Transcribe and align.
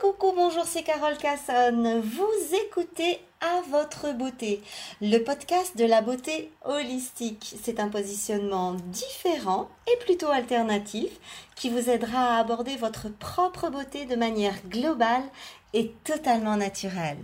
coucou, 0.00 0.32
bonjour, 0.34 0.64
c'est 0.64 0.82
Carole 0.84 1.16
Casson. 1.16 2.00
Vous 2.04 2.54
écoutez 2.54 3.18
À 3.40 3.62
votre 3.68 4.12
beauté, 4.12 4.62
le 5.00 5.18
podcast 5.18 5.76
de 5.76 5.84
la 5.84 6.02
beauté 6.02 6.52
holistique. 6.64 7.56
C'est 7.62 7.80
un 7.80 7.88
positionnement 7.88 8.74
différent 8.74 9.68
et 9.92 9.96
plutôt 10.04 10.28
alternatif 10.28 11.10
qui 11.56 11.68
vous 11.68 11.90
aidera 11.90 12.36
à 12.36 12.38
aborder 12.38 12.76
votre 12.76 13.08
propre 13.08 13.70
beauté 13.70 14.04
de 14.04 14.14
manière 14.14 14.54
globale 14.68 15.24
et 15.74 15.90
totalement 16.04 16.56
naturelle. 16.56 17.18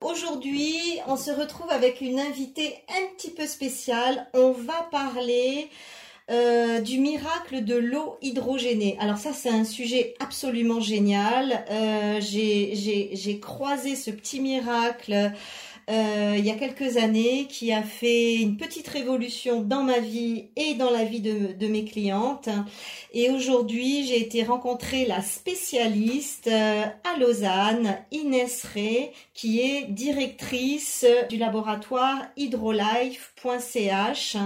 Aujourd'hui, 0.00 0.98
on 1.06 1.16
se 1.16 1.30
retrouve 1.30 1.70
avec 1.70 2.00
une 2.00 2.18
invitée 2.18 2.74
un 2.88 3.14
petit 3.14 3.30
peu 3.30 3.46
spéciale. 3.46 4.26
On 4.34 4.50
va 4.50 4.88
parler 4.90 5.70
euh, 6.30 6.80
du 6.80 6.98
miracle 6.98 7.64
de 7.64 7.74
l'eau 7.74 8.16
hydrogénée. 8.22 8.96
Alors 9.00 9.18
ça, 9.18 9.32
c'est 9.32 9.50
un 9.50 9.64
sujet 9.64 10.14
absolument 10.20 10.80
génial. 10.80 11.64
Euh, 11.70 12.20
j'ai 12.20 13.40
croisé 13.40 13.96
ce 13.96 14.10
petit 14.10 14.40
miracle 14.40 15.32
euh, 15.90 16.36
il 16.38 16.44
y 16.44 16.50
a 16.50 16.54
quelques 16.54 16.98
années 16.98 17.46
qui 17.48 17.72
a 17.72 17.82
fait 17.82 18.36
une 18.36 18.56
petite 18.56 18.86
révolution 18.86 19.60
dans 19.60 19.82
ma 19.82 19.98
vie 19.98 20.44
et 20.54 20.74
dans 20.74 20.90
la 20.90 21.04
vie 21.04 21.20
de, 21.20 21.66
mes 21.66 21.84
clientes. 21.84 22.48
Et 23.12 23.30
aujourd'hui, 23.30 24.06
j'ai 24.06 24.20
été 24.20 24.44
rencontrer 24.44 25.04
la 25.04 25.20
spécialiste 25.20 26.46
euh, 26.46 26.84
à 26.84 27.18
Lausanne, 27.18 27.96
Inès 28.12 28.64
Ray, 28.72 29.10
qui 29.34 29.60
est 29.60 29.86
directrice 29.88 31.04
du 31.28 31.38
laboratoire 31.38 32.22
hydrolife.ch 32.36 34.36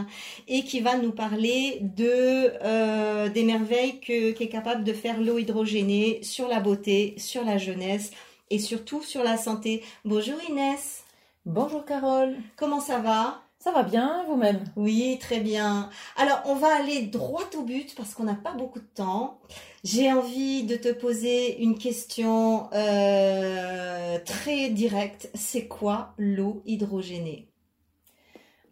et 0.48 0.64
qui 0.64 0.80
va 0.80 0.96
nous 0.96 1.12
parler 1.12 1.82
euh, 2.00 3.28
des 3.28 3.42
merveilles 3.42 4.00
qu'est 4.00 4.48
capable 4.48 4.82
de 4.82 4.94
faire 4.94 5.20
l'eau 5.20 5.38
hydrogénée 5.38 6.20
sur 6.22 6.48
la 6.48 6.60
beauté, 6.60 7.14
sur 7.18 7.44
la 7.44 7.58
jeunesse 7.58 8.12
et 8.50 8.58
surtout 8.58 9.02
sur 9.02 9.22
la 9.22 9.36
santé. 9.36 9.82
Bonjour 10.04 10.36
Inès. 10.48 11.03
Bonjour 11.46 11.84
Carole. 11.84 12.36
Comment 12.56 12.80
ça 12.80 13.00
va? 13.00 13.42
Ça 13.58 13.70
va 13.70 13.82
bien, 13.82 14.24
vous-même? 14.26 14.64
Oui, 14.76 15.18
très 15.20 15.40
bien. 15.40 15.90
Alors, 16.16 16.40
on 16.46 16.54
va 16.54 16.74
aller 16.74 17.02
droit 17.02 17.44
au 17.58 17.62
but 17.64 17.94
parce 17.94 18.14
qu'on 18.14 18.24
n'a 18.24 18.34
pas 18.34 18.54
beaucoup 18.54 18.78
de 18.78 18.88
temps. 18.94 19.40
J'ai 19.84 20.10
envie 20.10 20.64
de 20.64 20.76
te 20.76 20.90
poser 20.90 21.60
une 21.62 21.76
question 21.76 22.70
euh, 22.72 24.18
très 24.24 24.70
directe. 24.70 25.28
C'est 25.34 25.66
quoi 25.68 26.14
l'eau 26.16 26.62
hydrogénée? 26.64 27.50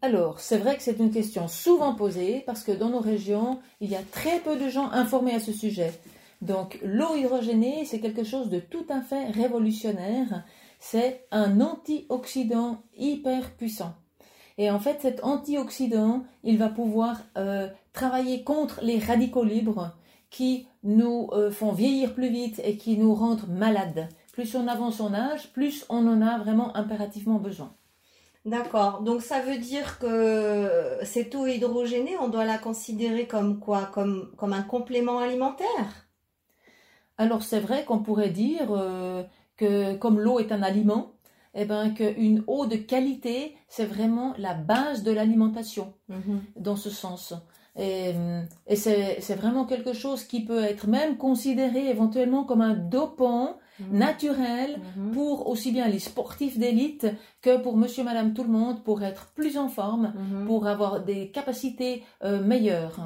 Alors, 0.01 0.41
c'est 0.41 0.57
vrai 0.57 0.75
que 0.75 0.83
c'est 0.83 0.99
une 0.99 1.13
question 1.13 1.49
souvent 1.49 1.95
posée 1.95 2.43
parce 2.47 2.65
que 2.65 2.73
dans 2.73 2.89
nos 2.89 3.01
régions, 3.01 3.61
il 3.83 3.91
y 3.91 3.97
a 3.97 4.03
très 4.03 4.39
peu 4.39 4.57
de 4.57 4.71
gens 4.71 4.91
informés 4.93 5.35
à 5.35 5.41
ce 5.41 5.53
sujet. 5.53 5.93
Donc, 6.41 6.79
l'eau 6.83 7.17
hydrogénée, 7.17 7.85
c'est 7.85 8.01
quelque 8.01 8.25
chose 8.25 8.49
de 8.49 8.61
tout 8.61 8.87
à 8.89 9.03
fait 9.03 9.27
révolutionnaire 9.27 10.43
c'est 10.83 11.29
un 11.31 11.61
antioxydant 11.61 12.83
hyper 12.97 13.53
puissant. 13.53 13.95
Et 14.59 14.69
en 14.69 14.81
fait, 14.81 15.01
cet 15.01 15.23
antioxydant, 15.23 16.25
il 16.43 16.59
va 16.59 16.69
pouvoir 16.69 17.21
euh, 17.39 17.69
travailler 17.93 18.43
contre 18.43 18.81
les 18.83 18.99
radicaux 18.99 19.45
libres 19.45 19.97
qui 20.29 20.67
nous 20.83 21.29
euh, 21.35 21.53
font 21.53 21.71
vieillir 21.71 22.15
plus 22.15 22.31
vite 22.31 22.61
et 22.65 22.77
qui 22.77 22.99
nous 22.99 23.15
rendent 23.15 23.49
malades. 23.49 24.09
Plus 24.33 24.57
on 24.57 24.67
avance 24.67 25.01
en 25.01 25.15
âge, 25.15 25.53
plus 25.53 25.87
on 25.89 26.05
en 26.09 26.21
a 26.21 26.39
vraiment 26.39 26.77
impérativement 26.77 27.39
besoin. 27.39 27.73
D'accord. 28.45 29.03
Donc 29.03 29.23
ça 29.23 29.39
veut 29.39 29.59
dire 29.59 30.01
que 30.01 30.99
cette 31.05 31.37
eau 31.37 31.47
hydrogénée, 31.47 32.17
on 32.21 32.29
doit 32.29 32.45
la 32.45 32.59
considérer 32.59 33.29
comme 33.29 33.61
quoi? 33.61 33.85
Comme, 33.85 34.33
comme 34.37 34.53
un 34.53 34.63
complément 34.63 35.21
alimentaire? 35.21 36.09
Alors 37.19 37.45
c'est 37.45 37.61
vrai 37.61 37.85
qu'on 37.85 38.01
pourrait 38.01 38.31
dire 38.31 38.73
euh, 38.73 39.23
que 39.57 39.95
comme 39.95 40.19
l'eau 40.21 40.39
est 40.39 40.53
un 40.53 40.63
aliment, 40.63 41.13
eh 41.55 41.65
ben, 41.65 41.93
qu'une 41.93 42.43
eau 42.47 42.67
de 42.67 42.77
qualité, 42.77 43.57
c'est 43.69 43.85
vraiment 43.85 44.35
la 44.39 44.55
base 44.55 45.03
de 45.03 45.13
l'alimentation, 45.13 45.93
mhm. 46.09 46.43
dans 46.57 46.77
ce 46.77 46.91
sens. 46.91 47.35
Et, 47.77 48.13
et 48.67 48.77
c'est 48.77 49.35
vraiment 49.35 49.65
quelque 49.65 49.93
chose 49.93 50.25
qui 50.25 50.45
peut 50.45 50.63
être 50.63 50.87
même 50.89 51.17
considéré 51.17 51.89
éventuellement 51.89 52.45
comme 52.45 52.61
un 52.61 52.75
dopant 52.75 53.57
Mhm. 53.81 53.99
naturel 53.99 54.81
mhm. 54.97 55.13
pour 55.13 55.49
aussi 55.49 55.73
bien 55.73 55.89
les 55.89 55.99
sportifs 55.99 56.59
d'élite 56.59 57.07
que 57.41 57.57
pour 57.57 57.77
monsieur, 57.77 58.05
madame, 58.05 58.35
tout 58.35 58.45
le 58.45 58.51
monde, 58.51 58.85
pour 58.85 59.03
être 59.03 59.33
plus 59.35 59.57
en 59.57 59.69
forme, 59.69 60.13
mhm. 60.15 60.47
pour 60.47 60.67
avoir 60.67 61.03
des 61.03 61.31
capacités 61.31 62.05
euh, 62.23 62.43
meilleures. 62.43 63.01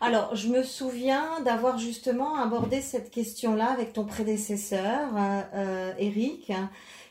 Alors, 0.00 0.34
je 0.36 0.48
me 0.48 0.62
souviens 0.62 1.40
d'avoir 1.44 1.78
justement 1.78 2.36
abordé 2.36 2.80
cette 2.80 3.10
question-là 3.10 3.66
avec 3.66 3.92
ton 3.92 4.04
prédécesseur, 4.04 5.08
euh, 5.16 5.40
euh, 5.54 5.92
Eric 5.98 6.52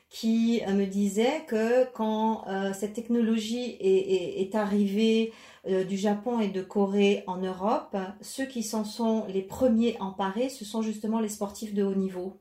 qui 0.10 0.62
me 0.66 0.86
disait 0.86 1.44
que 1.46 1.92
quand 1.92 2.46
cette 2.74 2.94
technologie 2.94 3.76
est, 3.82 4.42
est 4.42 4.56
arrivée 4.56 5.34
du 5.68 5.98
Japon 5.98 6.40
et 6.40 6.48
de 6.48 6.62
Corée 6.62 7.26
en 7.28 7.36
Europe, 7.38 7.98
ceux 8.22 8.46
qui 8.46 8.64
s'en 8.64 8.86
sont 8.86 9.26
les 9.28 9.42
premiers 9.42 9.98
emparés, 10.00 10.48
ce 10.48 10.64
sont 10.64 10.82
justement 10.82 11.20
les 11.20 11.28
sportifs 11.28 11.74
de 11.74 11.84
haut 11.84 11.96
niveau. 11.96 12.40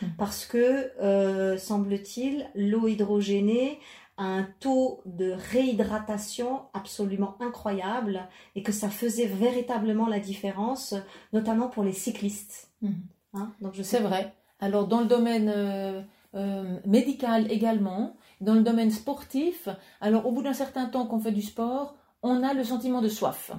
Mm. 0.00 0.06
parce 0.18 0.46
que, 0.46 0.90
euh, 1.00 1.58
semble-t-il, 1.58 2.48
l'eau 2.54 2.88
hydrogénée 2.88 3.78
a 4.16 4.24
un 4.24 4.46
taux 4.60 5.00
de 5.06 5.32
réhydratation 5.52 6.62
absolument 6.74 7.36
incroyable 7.40 8.28
et 8.54 8.62
que 8.62 8.72
ça 8.72 8.90
faisait 8.90 9.26
véritablement 9.26 10.06
la 10.06 10.18
différence, 10.18 10.94
notamment 11.32 11.68
pour 11.68 11.84
les 11.84 11.92
cyclistes. 11.92 12.70
Mm. 12.82 12.90
Hein, 13.34 13.52
donc 13.60 13.74
je 13.74 13.82
C'est 13.82 14.00
vrai. 14.00 14.34
Alors 14.60 14.86
dans 14.86 15.00
le 15.00 15.06
domaine 15.06 15.52
euh, 15.54 16.02
euh, 16.34 16.78
médical 16.86 17.50
également, 17.50 18.16
dans 18.40 18.54
le 18.54 18.62
domaine 18.62 18.90
sportif, 18.90 19.68
alors 20.00 20.26
au 20.26 20.32
bout 20.32 20.42
d'un 20.42 20.52
certain 20.52 20.86
temps 20.86 21.06
qu'on 21.06 21.20
fait 21.20 21.32
du 21.32 21.42
sport, 21.42 21.94
on 22.22 22.42
a 22.42 22.54
le 22.54 22.64
sentiment 22.64 23.00
de 23.00 23.08
soif. 23.08 23.52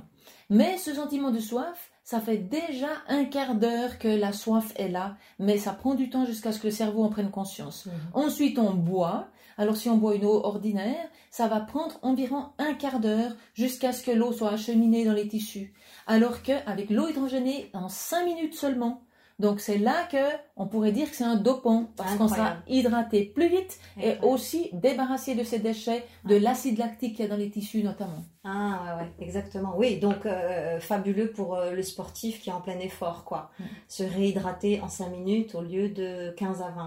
Mais 0.50 0.78
ce 0.78 0.94
sentiment 0.94 1.32
de 1.32 1.40
soif, 1.40 1.92
ça 2.04 2.20
fait 2.20 2.38
déjà 2.38 2.90
un 3.08 3.26
quart 3.26 3.56
d'heure 3.56 3.98
que 3.98 4.08
la 4.08 4.34
soif 4.34 4.74
est 4.76 4.90
là, 4.90 5.16
mais 5.40 5.58
ça 5.58 5.72
prend 5.72 5.96
du 5.96 6.10
temps 6.10 6.26
jusqu'à 6.26 6.52
ce 6.52 6.60
que 6.60 6.68
le 6.68 6.74
cerveau 6.74 7.04
en 7.04 7.10
prenne 7.10 7.32
conscience. 7.32 7.86
Mhm. 7.86 7.94
Ensuite, 8.14 8.60
on 8.60 8.74
boit. 8.74 9.28
Alors, 9.58 9.78
si 9.78 9.90
on 9.90 9.98
boit 9.98 10.16
une 10.16 10.26
eau 10.26 10.44
ordinaire, 10.44 11.08
ça 11.30 11.48
va 11.48 11.60
prendre 11.62 12.00
environ 12.02 12.50
un 12.58 12.74
quart 12.74 13.00
d'heure 13.00 13.36
jusqu'à 13.54 13.94
ce 13.94 14.04
que 14.04 14.12
l'eau 14.12 14.34
soit 14.34 14.52
acheminée 14.52 15.06
dans 15.06 15.14
les 15.14 15.28
tissus. 15.28 15.74
Alors 16.08 16.42
qu'avec 16.42 16.90
l'eau 16.90 17.08
hydrogénée, 17.08 17.70
en 17.74 17.88
cinq 17.88 18.26
minutes 18.26 18.56
seulement, 18.56 19.02
donc 19.44 19.60
c'est 19.60 19.78
là 19.78 20.08
que 20.10 20.18
on 20.56 20.68
pourrait 20.68 20.94
dire 20.94 21.10
que 21.10 21.18
c'est 21.18 21.26
un 21.26 21.36
dopant 21.36 21.92
parce 21.98 22.16
qu'on 22.16 22.30
sera 22.30 22.56
hydraté 22.66 23.26
plus 23.26 23.50
vite 23.50 23.78
et 24.02 24.14
aussi 24.22 24.70
débarrassé 24.72 25.36
de 25.36 25.44
ces 25.44 25.60
déchets, 25.60 26.06
de 26.24 26.38
l'acide 26.38 26.78
lactique 26.78 27.18
qu'il 27.18 27.26
y 27.26 27.28
a 27.28 27.30
dans 27.30 27.38
les 27.38 27.50
tissus 27.50 27.84
notamment. 27.84 28.24
Ah 28.46 29.00
ouais, 29.00 29.26
exactement. 29.26 29.74
Oui, 29.76 29.98
donc 29.98 30.26
euh, 30.26 30.80
fabuleux 30.80 31.32
pour 31.32 31.56
euh, 31.56 31.72
le 31.72 31.82
sportif 31.82 32.42
qui 32.42 32.50
est 32.50 32.54
en 32.54 32.62
plein 32.62 32.80
effort 32.80 33.26
quoi. 33.26 33.52
Mm. 33.60 33.64
Se 33.90 34.04
réhydrater 34.04 34.80
en 34.80 34.88
5 34.88 35.10
minutes 35.10 35.56
au 35.56 35.62
lieu 35.62 35.90
de 35.90 36.34
15 36.38 36.62
à 36.62 36.70
20. 36.70 36.84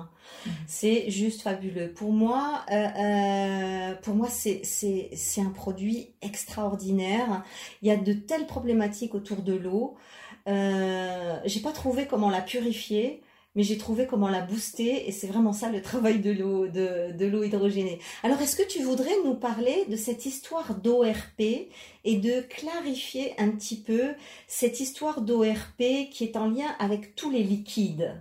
Mm. 0.46 0.50
C'est 0.66 1.10
juste 1.10 1.42
fabuleux. 1.42 1.92
Pour 1.92 2.12
moi 2.12 2.64
euh, 2.72 3.94
pour 4.02 4.14
moi 4.14 4.28
c'est 4.30 4.62
c'est 4.64 5.40
un 5.42 5.50
produit 5.50 6.14
extraordinaire. 6.22 7.42
Il 7.82 7.88
y 7.88 7.90
a 7.90 7.96
de 7.96 8.14
telles 8.14 8.46
problématiques 8.46 9.14
autour 9.14 9.42
de 9.42 9.54
l'eau. 9.54 9.96
Euh, 10.46 11.38
j'ai 11.44 11.60
pas 11.60 11.72
trouvé 11.72 12.06
comment 12.06 12.30
la 12.30 12.40
purifier, 12.40 13.22
mais 13.54 13.62
j'ai 13.62 13.78
trouvé 13.78 14.06
comment 14.06 14.28
la 14.28 14.42
booster 14.42 15.08
et 15.08 15.12
c'est 15.12 15.26
vraiment 15.26 15.52
ça 15.52 15.70
le 15.70 15.82
travail 15.82 16.20
de 16.20 16.30
l'eau 16.30 16.68
de, 16.68 17.24
l'eau 17.26 17.42
hydrogénée. 17.42 17.98
Alors 18.22 18.40
est-ce 18.40 18.54
que 18.54 18.66
tu 18.66 18.82
voudrais 18.82 19.14
nous 19.24 19.34
parler 19.34 19.84
de 19.88 19.96
cette 19.96 20.26
histoire 20.26 20.74
d'ORP 20.74 21.40
et 21.40 22.16
de 22.16 22.42
clarifier 22.42 23.34
un 23.38 23.48
petit 23.50 23.80
peu 23.80 24.14
cette 24.46 24.78
histoire 24.78 25.22
d'ORP 25.22 26.10
qui 26.10 26.24
est 26.24 26.36
en 26.36 26.48
lien 26.48 26.74
avec 26.78 27.16
tous 27.16 27.30
les 27.30 27.42
liquides? 27.42 28.14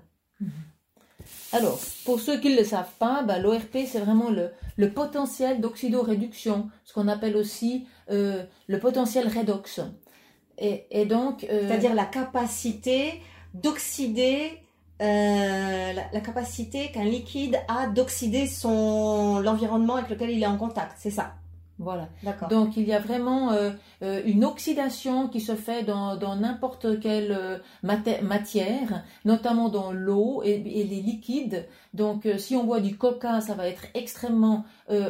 Alors, 1.51 1.79
pour 2.03 2.19
ceux 2.19 2.39
qui 2.39 2.49
ne 2.49 2.57
le 2.57 2.63
savent 2.63 2.91
pas, 2.99 3.23
bah, 3.23 3.39
l'ORP, 3.39 3.77
c'est 3.87 3.99
vraiment 3.99 4.29
le, 4.29 4.51
le 4.77 4.91
potentiel 4.91 5.61
d'oxydoréduction, 5.61 6.69
ce 6.83 6.93
qu'on 6.93 7.07
appelle 7.07 7.35
aussi 7.35 7.87
euh, 8.11 8.43
le 8.67 8.79
potentiel 8.79 9.27
redox. 9.27 9.81
Et, 10.57 11.05
donc, 11.05 11.43
euh, 11.43 11.67
c'est-à-dire 11.67 11.93
la 11.93 12.05
capacité 12.05 13.21
d'oxyder, 13.53 14.61
euh, 15.01 15.93
la, 15.93 16.19
capacité 16.21 16.91
qu'un 16.91 17.03
liquide 17.03 17.59
a 17.67 17.87
d'oxyder 17.87 18.47
son 18.47 19.39
l'environnement 19.39 19.95
avec 19.95 20.09
lequel 20.09 20.29
il 20.29 20.41
est 20.41 20.47
en 20.47 20.57
contact, 20.57 20.93
c'est 20.97 21.11
ça. 21.11 21.33
Voilà. 21.77 22.07
D'accord. 22.23 22.47
Donc 22.47 22.77
il 22.77 22.87
y 22.87 22.93
a 22.93 22.99
vraiment 22.99 23.51
euh, 23.51 23.71
une 24.01 24.45
oxydation 24.45 25.27
qui 25.27 25.41
se 25.41 25.55
fait 25.55 25.83
dans 25.83 26.35
n'importe 26.37 27.01
quelle 27.01 27.61
matière, 27.83 29.03
notamment 29.25 29.67
dans 29.67 29.91
l'eau 29.91 30.41
et, 30.45 30.53
et, 30.53 30.85
les 30.85 31.01
liquides. 31.01 31.67
Donc 31.93 32.29
si 32.37 32.55
on 32.55 32.63
boit 32.63 32.79
du 32.79 32.97
coca, 32.97 33.41
ça 33.41 33.55
va 33.55 33.67
être 33.67 33.83
extrêmement 33.93 34.63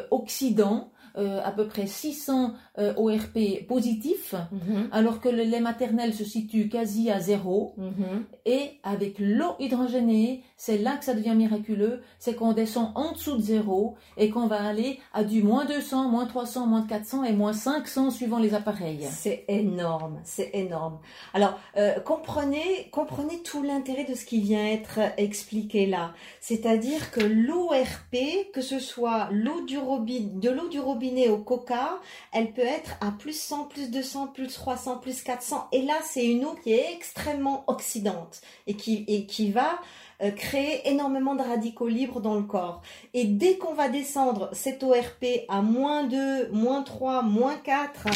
oxydant. 0.10 0.90
Euh, 1.18 1.40
à 1.46 1.52
peu 1.52 1.66
près 1.66 1.88
600 1.88 2.52
euh, 2.78 2.94
ORP 2.98 3.66
positif, 3.70 4.36
Mhm. 4.52 4.90
alors 4.92 5.22
que 5.22 5.30
le 5.30 5.44
lait 5.44 5.62
maternel 5.62 6.14
se 6.14 6.26
situe 6.26 6.68
quasi 6.68 7.10
à 7.10 7.22
zéro. 7.22 7.74
Mhm. 7.78 8.26
Et 8.46 8.72
avec 8.84 9.16
l'eau 9.20 9.54
hydrogénée, 9.60 10.44
c'est 10.58 10.78
là 10.78 10.98
que 10.98 11.06
ça 11.06 11.14
devient 11.14 11.34
miraculeux, 11.36 12.02
c'est 12.20 12.36
qu'on 12.36 12.52
descend 12.52 12.92
en 12.96 13.14
dessous 13.14 13.38
de 13.38 13.42
zéro 13.42 13.96
et 14.18 14.30
qu'on 14.30 14.48
va 14.48 14.62
aller 14.62 15.00
à 15.14 15.24
du 15.24 15.42
moins 15.42 15.64
200, 15.64 16.10
moins 16.10 16.26
300, 16.26 16.68
moins 16.68 16.86
400 16.86 17.24
et 17.24 17.32
moins 17.32 17.54
500 17.54 18.10
suivant 18.12 18.40
les 18.40 18.54
appareils. 18.54 19.08
C'est 19.10 19.46
énorme, 19.48 20.20
c'est 20.26 20.50
énorme. 20.54 21.00
Alors, 21.34 21.58
euh, 21.78 21.98
comprenez, 22.02 22.90
comprenez 22.92 23.42
tout 23.42 23.64
l'intérêt 23.64 24.04
de 24.04 24.16
ce 24.16 24.26
qui 24.26 24.42
vient 24.42 24.66
être 24.68 25.00
expliqué 25.16 25.86
là. 25.86 26.12
C'est-à-dire 26.42 27.12
que 27.12 27.22
l'ORP, 27.22 28.52
que 28.54 28.60
ce 28.62 28.80
soit 28.80 29.30
l'eau 29.32 29.62
du 29.66 29.78
robinet, 29.78 30.32
de 30.42 30.50
l'eau 30.50 30.68
du 30.68 30.82
robinet 30.82 31.05
au 31.30 31.38
coca, 31.38 32.00
elle 32.32 32.52
peut 32.52 32.62
être 32.62 32.98
à 33.02 33.12
plus 33.12 33.40
100, 33.40 33.66
plus 33.66 33.92
200, 33.92 34.28
plus 34.28 34.54
300, 34.54 34.98
plus 34.98 35.22
400. 35.22 35.68
Et 35.72 35.82
là, 35.82 35.96
c'est 36.04 36.26
une 36.26 36.46
eau 36.46 36.56
qui 36.64 36.74
est 36.74 36.94
extrêmement 36.94 37.64
oxydante 37.68 38.42
et 38.68 38.76
qui, 38.76 39.06
et 39.08 39.26
qui 39.26 39.52
va 39.52 39.80
euh, 40.22 40.32
créer 40.32 40.90
énormément 40.90 41.36
de 41.36 41.42
radicaux 41.42 41.90
libres 41.90 42.22
dans 42.22 42.36
le 42.36 42.44
corps. 42.44 42.82
Et 43.14 43.26
dès 43.26 43.58
qu'on 43.58 43.74
va 43.74 43.90
descendre 43.90 44.50
cette 44.54 44.82
ORP 44.82 45.26
à 45.50 45.62
moins 45.62 46.06
2, 46.06 46.52
moins 46.52 46.84
3, 46.84 47.22
moins 47.22 47.56
4, 47.56 48.08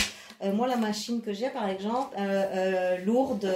euh, 0.41 0.53
moi, 0.53 0.67
la 0.67 0.77
machine 0.77 1.21
que 1.21 1.33
j'ai, 1.33 1.49
par 1.49 1.67
exemple, 1.67 2.15
euh, 2.17 2.97
lourde, 2.99 3.53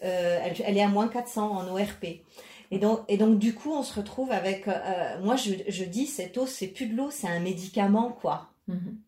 elle, 0.00 0.76
est 0.76 0.82
à 0.82 0.88
moins 0.88 1.06
400 1.06 1.52
en 1.52 1.68
ORP. 1.68 2.20
Et 2.72 2.78
donc, 2.78 3.00
et 3.06 3.16
donc, 3.16 3.38
du 3.38 3.54
coup, 3.54 3.72
on 3.72 3.84
se 3.84 3.94
retrouve 3.94 4.32
avec. 4.32 4.66
moi, 5.22 5.36
je, 5.36 5.52
je 5.68 5.84
dis, 5.84 6.06
cette 6.06 6.36
eau, 6.36 6.46
c'est 6.46 6.66
plus 6.66 6.86
de 6.86 6.96
l'eau, 6.96 7.10
c'est 7.10 7.28
un 7.28 7.40
médicament, 7.40 8.10
quoi. 8.10 8.48
Mhm. 8.68 8.98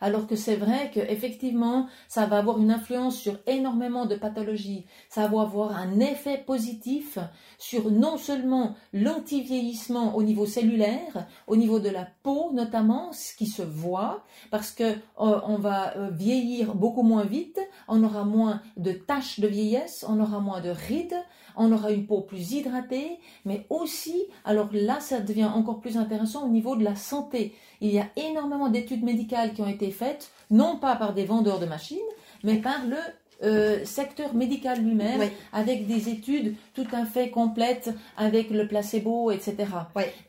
Alors 0.00 0.26
que 0.26 0.36
c'est 0.36 0.56
vrai 0.56 0.90
que 0.92 1.00
effectivement, 1.00 1.86
ça 2.08 2.24
va 2.24 2.38
avoir 2.38 2.58
une 2.58 2.70
influence 2.70 3.18
sur 3.18 3.38
énormément 3.46 4.06
de 4.06 4.16
pathologies. 4.16 4.86
Ça 5.10 5.26
va 5.26 5.42
avoir 5.42 5.76
un 5.76 6.00
effet 6.00 6.38
positif 6.38 7.18
sur 7.58 7.90
non 7.90 8.16
seulement 8.16 8.74
l'antivieillissement 8.94 10.16
au 10.16 10.22
niveau 10.22 10.46
cellulaire, 10.46 11.26
au 11.46 11.56
niveau 11.56 11.80
de 11.80 11.90
la 11.90 12.08
peau 12.22 12.50
notamment, 12.54 13.12
ce 13.12 13.36
qui 13.36 13.46
se 13.46 13.62
voit, 13.62 14.24
parce 14.50 14.70
que 14.70 14.84
euh, 14.84 14.96
on 15.16 15.58
va 15.58 15.96
euh, 15.96 16.10
vieillir 16.10 16.74
beaucoup 16.74 17.02
moins 17.02 17.24
vite, 17.24 17.60
on 17.86 18.02
aura 18.02 18.24
moins 18.24 18.62
de 18.78 18.92
taches 18.92 19.38
de 19.38 19.48
vieillesse, 19.48 20.04
on 20.08 20.18
aura 20.18 20.40
moins 20.40 20.62
de 20.62 20.70
rides, 20.70 21.22
on 21.62 21.70
aura 21.72 21.90
une 21.92 22.06
peau 22.06 22.22
plus 22.22 22.52
hydratée, 22.52 23.18
mais 23.44 23.66
aussi, 23.68 24.24
alors 24.46 24.68
là, 24.72 24.98
ça 25.00 25.20
devient 25.20 25.44
encore 25.54 25.80
plus 25.80 25.98
intéressant 25.98 26.46
au 26.46 26.48
niveau 26.48 26.74
de 26.74 26.82
la 26.82 26.96
santé. 26.96 27.54
Il 27.82 27.90
y 27.92 27.98
a 27.98 28.06
énormément 28.16 28.68
d'études 28.70 29.04
médicales 29.04 29.52
qui 29.52 29.60
ont 29.60 29.68
été 29.68 29.90
faites, 29.90 30.30
non 30.50 30.78
pas 30.78 30.96
par 30.96 31.12
des 31.12 31.24
vendeurs 31.24 31.60
de 31.60 31.66
machines, 31.66 31.98
mais 32.44 32.56
par 32.56 32.86
le 32.86 32.96
euh, 33.42 33.84
secteur 33.84 34.34
médical 34.34 34.80
lui-même, 34.82 35.20
Oui. 35.20 35.26
avec 35.52 35.86
des 35.86 36.08
études 36.08 36.54
tout 36.82 36.96
à 36.96 37.04
fait 37.04 37.30
complètes, 37.30 37.90
avec 38.16 38.50
le 38.50 38.66
placebo, 38.66 39.30
etc. 39.30 39.56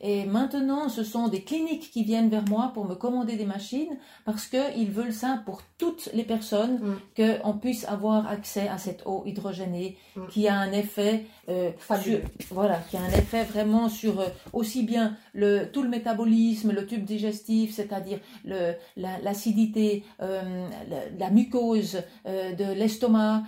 Et 0.00 0.24
maintenant, 0.24 0.88
ce 0.88 1.04
sont 1.04 1.28
des 1.28 1.42
cliniques 1.42 1.90
qui 1.90 2.02
viennent 2.04 2.28
vers 2.28 2.44
moi 2.48 2.70
pour 2.74 2.84
me 2.86 2.94
commander 2.94 3.36
des 3.36 3.44
machines 3.46 3.96
parce 4.24 4.46
qu'ils 4.46 4.90
veulent 4.90 5.12
ça 5.12 5.42
pour 5.46 5.62
toutes 5.78 6.10
les 6.14 6.24
personnes, 6.24 6.78
Mm. 6.82 6.96
qu'on 7.42 7.52
puisse 7.58 7.84
avoir 7.88 8.26
accès 8.28 8.68
à 8.68 8.78
cette 8.78 9.02
eau 9.06 9.22
hydrogénée 9.26 9.96
Mm. 10.16 10.20
qui 10.30 10.48
a 10.48 10.56
un 10.56 10.72
effet 10.72 11.24
euh, 11.48 11.70
sur- 12.02 12.20
voilà, 12.52 12.78
qui 12.88 12.96
a 12.96 13.00
un 13.00 13.08
effet 13.08 13.42
vraiment 13.44 13.88
sur 13.88 14.20
euh, 14.20 14.26
aussi 14.52 14.84
bien 14.84 15.16
le, 15.34 15.64
tout 15.72 15.82
le 15.82 15.88
métabolisme, 15.88 16.70
le 16.72 16.86
tube 16.86 17.04
digestif, 17.04 17.74
c'est-à-dire 17.74 18.18
le- 18.44 18.74
la- 18.96 19.18
l'acidité, 19.22 20.04
euh, 20.20 20.40
la, 20.88 20.98
la 21.18 21.30
mucose 21.30 22.02
euh, 22.26 22.52
de 22.54 22.72
l'estomac, 22.72 23.42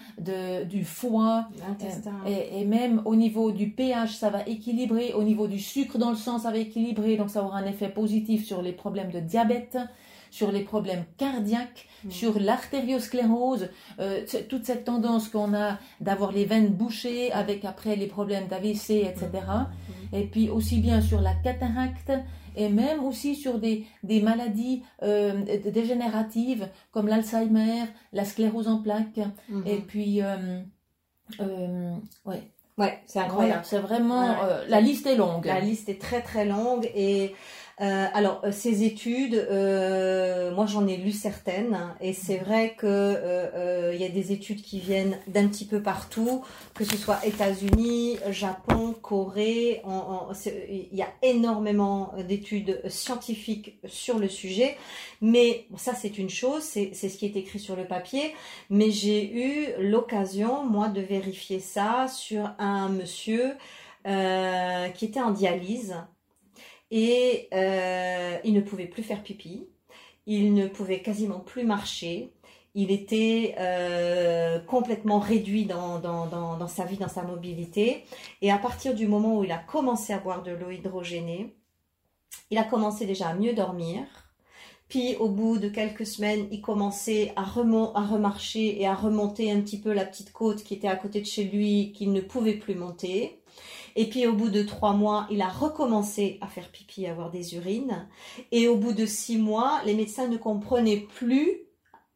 du 0.69 0.85
foie, 0.85 1.49
euh, 2.27 2.29
et, 2.29 2.61
et 2.61 2.65
même 2.65 2.94
au 3.05 3.17
niveau 3.17 3.51
du 3.53 3.71
pH, 3.71 4.15
ça 4.17 4.31
va 4.31 4.43
équilibrer, 4.47 5.13
au 5.15 5.23
niveau 5.23 5.47
du 5.49 5.59
sucre 5.59 5.99
dans 5.99 6.11
le 6.11 6.17
sang, 6.17 6.39
ça 6.39 6.51
va 6.51 6.59
équilibrer, 6.59 7.17
donc 7.17 7.31
ça 7.31 7.43
aura 7.45 7.59
un 7.59 7.67
effet 7.67 7.89
positif 7.89 8.45
sur 8.47 8.63
les 8.63 8.73
problèmes 8.73 9.11
de 9.11 9.21
diabète, 9.21 9.79
sur 10.31 10.51
les 10.51 10.63
problèmes 10.63 11.05
cardiaques, 11.17 11.89
Mm. 12.05 12.11
sur 12.11 12.39
l'artériosclérose, 12.41 13.69
euh, 14.01 14.25
toute 14.49 14.65
cette 14.67 14.85
tendance 14.85 15.29
qu'on 15.29 15.55
a 15.55 15.79
d'avoir 16.01 16.33
les 16.33 16.45
veines 16.45 16.69
bouchées 16.69 17.33
avec 17.33 17.65
après 17.65 17.97
les 17.97 18.07
problèmes 18.07 18.47
d'AVC, 18.49 18.91
etc. 19.05 19.29
Mm. 19.33 20.15
Et 20.17 20.27
puis 20.27 20.51
aussi 20.51 20.81
bien 20.81 21.01
sur 21.01 21.21
la 21.21 21.35
cataracte 21.35 22.13
et 22.57 22.69
même 22.69 23.03
aussi 23.03 23.35
sur 23.37 23.59
des, 23.59 23.85
des 24.03 24.21
maladies 24.21 24.83
euh, 25.03 25.43
dégénératives 25.73 26.69
comme 26.93 27.09
l'Alzheimer, 27.09 27.85
la 28.13 28.25
sclérose 28.25 28.69
en 28.69 28.79
plaques, 28.83 29.21
Mhm. 29.49 29.63
et 29.67 29.77
puis... 29.79 30.21
euh, 31.41 31.95
ouais, 32.27 32.43
Ouais, 32.77 33.01
c'est 33.07 33.21
incroyable. 33.21 33.63
c'est 33.65 33.79
vraiment... 33.79 34.31
Ouais. 34.31 34.37
euh, 34.45 34.65
la 34.69 34.81
liste 34.81 35.07
est 35.07 35.17
longue. 35.17 35.47
La 35.47 35.61
liste 35.61 35.89
est 35.89 36.01
très 36.01 36.23
très 36.23 36.45
longue 36.45 36.91
et 36.95 37.35
euh, 37.81 38.07
alors 38.15 38.41
euh, 38.45 38.53
ces 38.53 38.85
études, 38.85 39.35
euh, 39.35 40.55
moi 40.55 40.65
j'en 40.65 40.87
ai 40.87 40.97
lu 40.97 41.11
certaines 41.11 41.75
hein, 41.75 41.97
et 42.01 42.13
c'est 42.13 42.37
vrai 42.37 42.77
que 42.79 42.87
euh, 42.87 43.51
euh, 43.55 43.93
il 43.93 44.01
y 44.01 44.05
a 44.05 44.09
des 44.09 44.31
études 44.31 44.63
qui 44.63 44.79
viennent 44.79 45.19
d'un 45.27 45.49
petit 45.49 45.65
peu 45.65 45.83
partout, 45.83 46.45
que 46.75 46.85
ce 46.85 46.97
soit 46.97 47.19
États-Unis, 47.27 48.19
Japon, 48.31 48.95
Corée, 49.03 49.83
il 50.71 50.97
y 50.97 51.03
a 51.03 51.09
énormément 51.23 52.13
d'études 52.29 52.81
scientifiques 52.89 53.77
sur 53.87 54.21
le 54.21 54.29
sujet, 54.29 54.77
mais 55.21 55.67
bon, 55.71 55.77
ça 55.77 55.95
c'est 55.95 56.17
une 56.17 56.31
chose, 56.31 56.63
c'est 56.63 56.91
c'est 56.95 57.09
ce 57.09 57.19
qui 57.19 57.27
est 57.27 57.37
écrit 57.37 57.59
sur 57.59 57.75
le 57.75 57.87
papier, 57.87 58.35
mais 58.71 58.93
j'ai 58.93 59.33
eu 59.33 59.67
l'occasion 59.81 60.65
moi 60.65 60.87
de 60.89 61.01
vérifier 61.01 61.59
ça 61.59 62.07
sur 62.07 62.53
un 62.61 62.89
monsieur 62.89 63.57
euh, 64.07 64.89
qui 64.91 65.07
était 65.07 65.23
en 65.23 65.31
dialyse 65.31 65.97
et 66.91 67.49
euh, 67.53 68.37
il 68.45 68.55
ne 68.55 68.61
pouvait 68.61 68.87
plus 68.87 69.03
faire 69.03 69.23
pipi, 69.23 69.67
il 70.27 70.55
ne 70.55 70.67
pouvait 70.69 71.03
quasiment 71.03 71.41
plus 71.41 71.65
marcher, 71.65 72.33
il 72.75 72.91
était 72.91 73.55
euh, 73.59 74.59
complètement 74.59 75.21
réduit 75.21 75.65
dans, 75.65 76.01
dans, 76.01 76.27
dans, 76.27 76.69
sa 76.69 76.85
vie, 76.85 76.97
dans 76.97 77.09
sa 77.09 77.23
mobilité. 77.23 78.05
Et 78.43 78.51
à 78.51 78.59
partir 78.59 78.95
du 78.95 79.07
moment 79.07 79.39
où 79.39 79.45
il 79.45 79.53
a 79.53 79.59
commencé 79.59 80.13
à 80.13 80.19
boire 80.19 80.43
de 80.43 80.51
l'eau 80.51 80.71
hydrogénée, 80.71 81.55
il 82.51 82.59
a 82.59 82.65
commencé 82.65 83.07
déjà 83.07 83.29
à 83.29 83.35
mieux 83.35 83.55
dormir. 83.55 84.03
Puis 84.89 85.17
au 85.17 85.29
bout 85.29 85.59
de 85.59 85.69
quelques 85.69 86.07
semaines, 86.07 86.47
il 86.51 86.61
commençait 86.61 87.33
à, 87.37 87.45
remon- 87.45 87.93
à 87.95 88.05
remarcher 88.05 88.81
et 88.81 88.87
à 88.87 88.95
remonter 88.95 89.51
un 89.51 89.61
petit 89.61 89.81
peu 89.81 89.93
la 89.93 90.05
petite 90.05 90.33
côte 90.33 90.63
qui 90.63 90.75
était 90.75 90.89
à 90.89 90.97
côté 90.97 91.21
de 91.21 91.27
chez 91.27 91.45
lui, 91.45 91.93
qu'il 91.93 92.13
ne 92.13 92.21
pouvait 92.21 92.55
plus 92.55 92.75
monter. 92.75 93.41
Et 93.97 94.09
puis 94.09 94.27
au 94.27 94.33
bout 94.33 94.51
de 94.51 94.63
trois 94.63 94.93
mois, 94.93 95.27
il 95.31 95.41
a 95.43 95.49
recommencé 95.49 96.39
à 96.41 96.47
faire 96.49 96.71
pipi, 96.71 97.07
à 97.07 97.13
avoir 97.13 97.31
des 97.31 97.55
urines. 97.55 98.09
Et 98.53 98.67
au 98.69 98.77
bout 98.77 98.93
de 98.93 99.07
six 99.07 99.39
mois, 99.39 99.81
les 99.85 99.95
médecins 99.95 100.29
ne 100.29 100.37
comprenaient 100.37 101.07
plus 101.15 101.61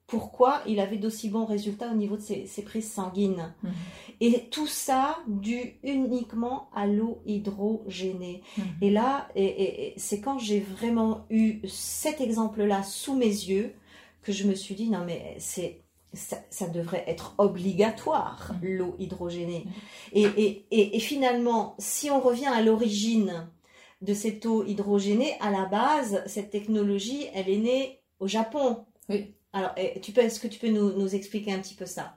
pourquoi 0.06 0.62
il 0.66 0.80
avait 0.80 0.96
d'aussi 0.96 1.28
bons 1.28 1.44
résultats 1.44 1.92
au 1.92 1.94
niveau 1.94 2.16
de 2.16 2.22
ses, 2.22 2.46
ses 2.46 2.62
prises 2.62 2.90
sanguines. 2.90 3.54
Mhm. 3.62 3.72
Et 4.20 4.48
tout 4.50 4.66
ça 4.66 5.18
dû 5.28 5.78
uniquement 5.82 6.70
à 6.74 6.86
l'eau 6.86 7.20
hydrogénée. 7.26 8.42
Mhm. 8.56 8.64
Et 8.80 8.90
là, 8.90 9.28
et, 9.34 9.44
et- 9.44 9.86
et 9.88 9.94
c'est 9.98 10.20
quand 10.20 10.38
j'ai 10.38 10.60
vraiment 10.60 11.26
eu 11.30 11.60
cet 11.68 12.20
exemple-là 12.22 12.82
sous 12.82 13.14
mes 13.14 13.26
yeux 13.26 13.74
que 14.22 14.32
je 14.32 14.46
me 14.48 14.54
suis 14.54 14.74
dit, 14.74 14.88
non 14.90 15.04
mais 15.04 15.36
c'est... 15.38 15.82
Ça, 16.14 16.38
ça 16.48 16.68
devrait 16.68 17.04
être 17.06 17.34
obligatoire, 17.38 18.52
Mhm. 18.62 18.68
l'eau 18.78 18.96
hydrogénée. 18.98 19.66
Et, 20.12 20.22
et, 20.22 20.66
et, 20.70 20.96
et 20.96 21.00
finalement, 21.00 21.74
si 21.78 22.10
on 22.10 22.20
revient 22.20 22.46
à 22.46 22.62
l'origine 22.62 23.46
de 24.00 24.14
cette 24.14 24.46
eau 24.46 24.64
hydrogénée, 24.64 25.34
à 25.40 25.50
la 25.50 25.66
base, 25.66 26.22
cette 26.26 26.50
technologie, 26.50 27.26
elle 27.34 27.50
est 27.50 27.58
née 27.58 28.00
au 28.20 28.26
Japon. 28.26 28.86
Oui. 29.08 29.34
Alors, 29.52 29.72
eh, 29.76 30.00
tu 30.00 30.12
peux, 30.12 30.22
est-ce 30.22 30.40
que 30.40 30.48
tu 30.48 30.58
peux 30.58 30.68
nous, 30.70 30.92
nous 30.98 31.14
expliquer 31.14 31.52
un 31.52 31.58
petit 31.58 31.74
peu 31.74 31.86
ça? 31.86 32.16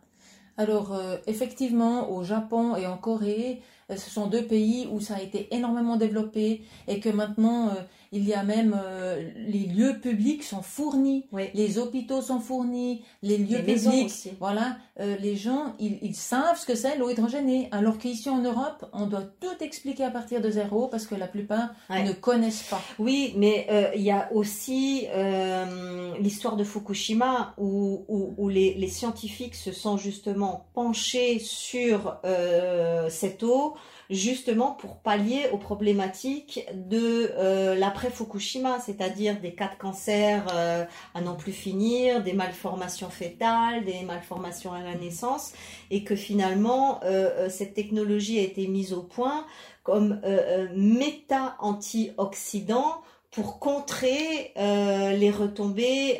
Alors, 0.57 0.93
euh, 0.93 1.17
effectivement, 1.27 2.11
au 2.11 2.23
Japon 2.23 2.75
et 2.75 2.85
en 2.85 2.97
Corée, 2.97 3.61
euh, 3.89 3.95
ce 3.95 4.09
sont 4.09 4.27
deux 4.27 4.45
pays 4.45 4.87
où 4.91 4.99
ça 4.99 5.15
a 5.15 5.21
été 5.21 5.53
énormément 5.55 5.95
développé 5.95 6.63
et 6.87 6.99
que 6.99 7.09
maintenant, 7.09 7.69
euh, 7.69 7.81
il 8.11 8.27
y 8.27 8.33
a 8.33 8.43
même 8.43 8.77
euh, 8.77 9.29
les 9.47 9.65
lieux 9.65 9.99
publics 10.01 10.43
sont 10.43 10.61
fournis, 10.61 11.25
Oui. 11.31 11.43
les 11.53 11.77
hôpitaux 11.77 12.21
sont 12.21 12.39
fournis, 12.39 13.03
les 13.21 13.37
lieux 13.37 13.59
Les 13.65 13.75
publics. 13.75 14.05
aussi. 14.07 14.31
Voilà, 14.39 14.77
euh, 14.99 15.15
les 15.17 15.35
gens, 15.37 15.75
ils, 15.79 15.97
ils 16.01 16.15
savent 16.15 16.57
ce 16.59 16.65
que 16.65 16.75
c'est 16.75 16.97
l'eau 16.97 17.09
hydrogénée. 17.09 17.69
Alors 17.71 17.97
qu'ici 17.97 18.29
en 18.29 18.39
Europe, 18.39 18.85
on 18.93 19.05
doit 19.07 19.23
tout 19.39 19.63
expliquer 19.63 20.03
à 20.03 20.11
partir 20.11 20.41
de 20.41 20.49
zéro 20.49 20.87
parce 20.87 21.05
que 21.07 21.15
la 21.15 21.27
plupart 21.27 21.69
Ouais. 21.89 22.03
ne 22.03 22.11
connaissent 22.13 22.63
pas. 22.69 22.81
Oui, 22.99 23.33
mais 23.37 23.67
euh, 23.69 23.91
il 23.95 24.01
y 24.01 24.11
a 24.11 24.29
aussi 24.33 25.07
euh, 25.13 26.13
l'histoire 26.19 26.55
de 26.57 26.63
Fukushima 26.63 27.53
où, 27.57 28.03
où, 28.07 28.33
où 28.37 28.49
les, 28.49 28.73
les 28.73 28.87
scientifiques 28.87 29.55
se 29.55 29.71
sont 29.71 29.97
justement 29.97 30.65
penchés 30.73 31.39
sur 31.39 32.17
euh, 32.25 33.09
cette 33.09 33.43
eau 33.43 33.75
justement 34.11 34.71
pour 34.71 34.97
pallier 34.97 35.47
aux 35.53 35.57
problématiques 35.57 36.67
de 36.75 37.31
euh, 37.37 37.75
l'après 37.75 38.09
Fukushima, 38.09 38.79
c'est-à-dire 38.79 39.39
des 39.39 39.53
cas 39.53 39.69
de 39.69 39.75
cancer 39.79 40.45
euh, 40.53 40.83
à 41.13 41.21
n'en 41.21 41.35
plus 41.35 41.53
finir, 41.53 42.21
des 42.21 42.33
malformations 42.33 43.09
fétales, 43.09 43.85
des 43.85 44.01
malformations 44.01 44.73
à 44.73 44.83
la 44.83 44.95
naissance, 44.95 45.53
et 45.89 46.03
que 46.03 46.17
finalement 46.17 46.99
euh, 47.03 47.47
cette 47.49 47.73
technologie 47.73 48.37
a 48.39 48.43
été 48.43 48.67
mise 48.67 48.91
au 48.93 49.01
point 49.01 49.45
comme 49.83 50.21
méta-antioxydant 50.75 53.01
pour 53.31 53.57
contrer 53.57 54.53
les 54.55 55.31
retombées 55.31 56.19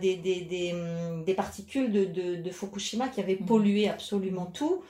des, 0.00 0.16
des, 0.16 1.34
particules 1.34 1.92
de, 1.92 2.04
de, 2.04 2.50
Fukushima 2.50 3.06
qui 3.08 3.20
avaient 3.20 3.38
mmh. 3.40 3.46
pollué 3.46 3.88
absolument 3.88 4.46
tout 4.46 4.82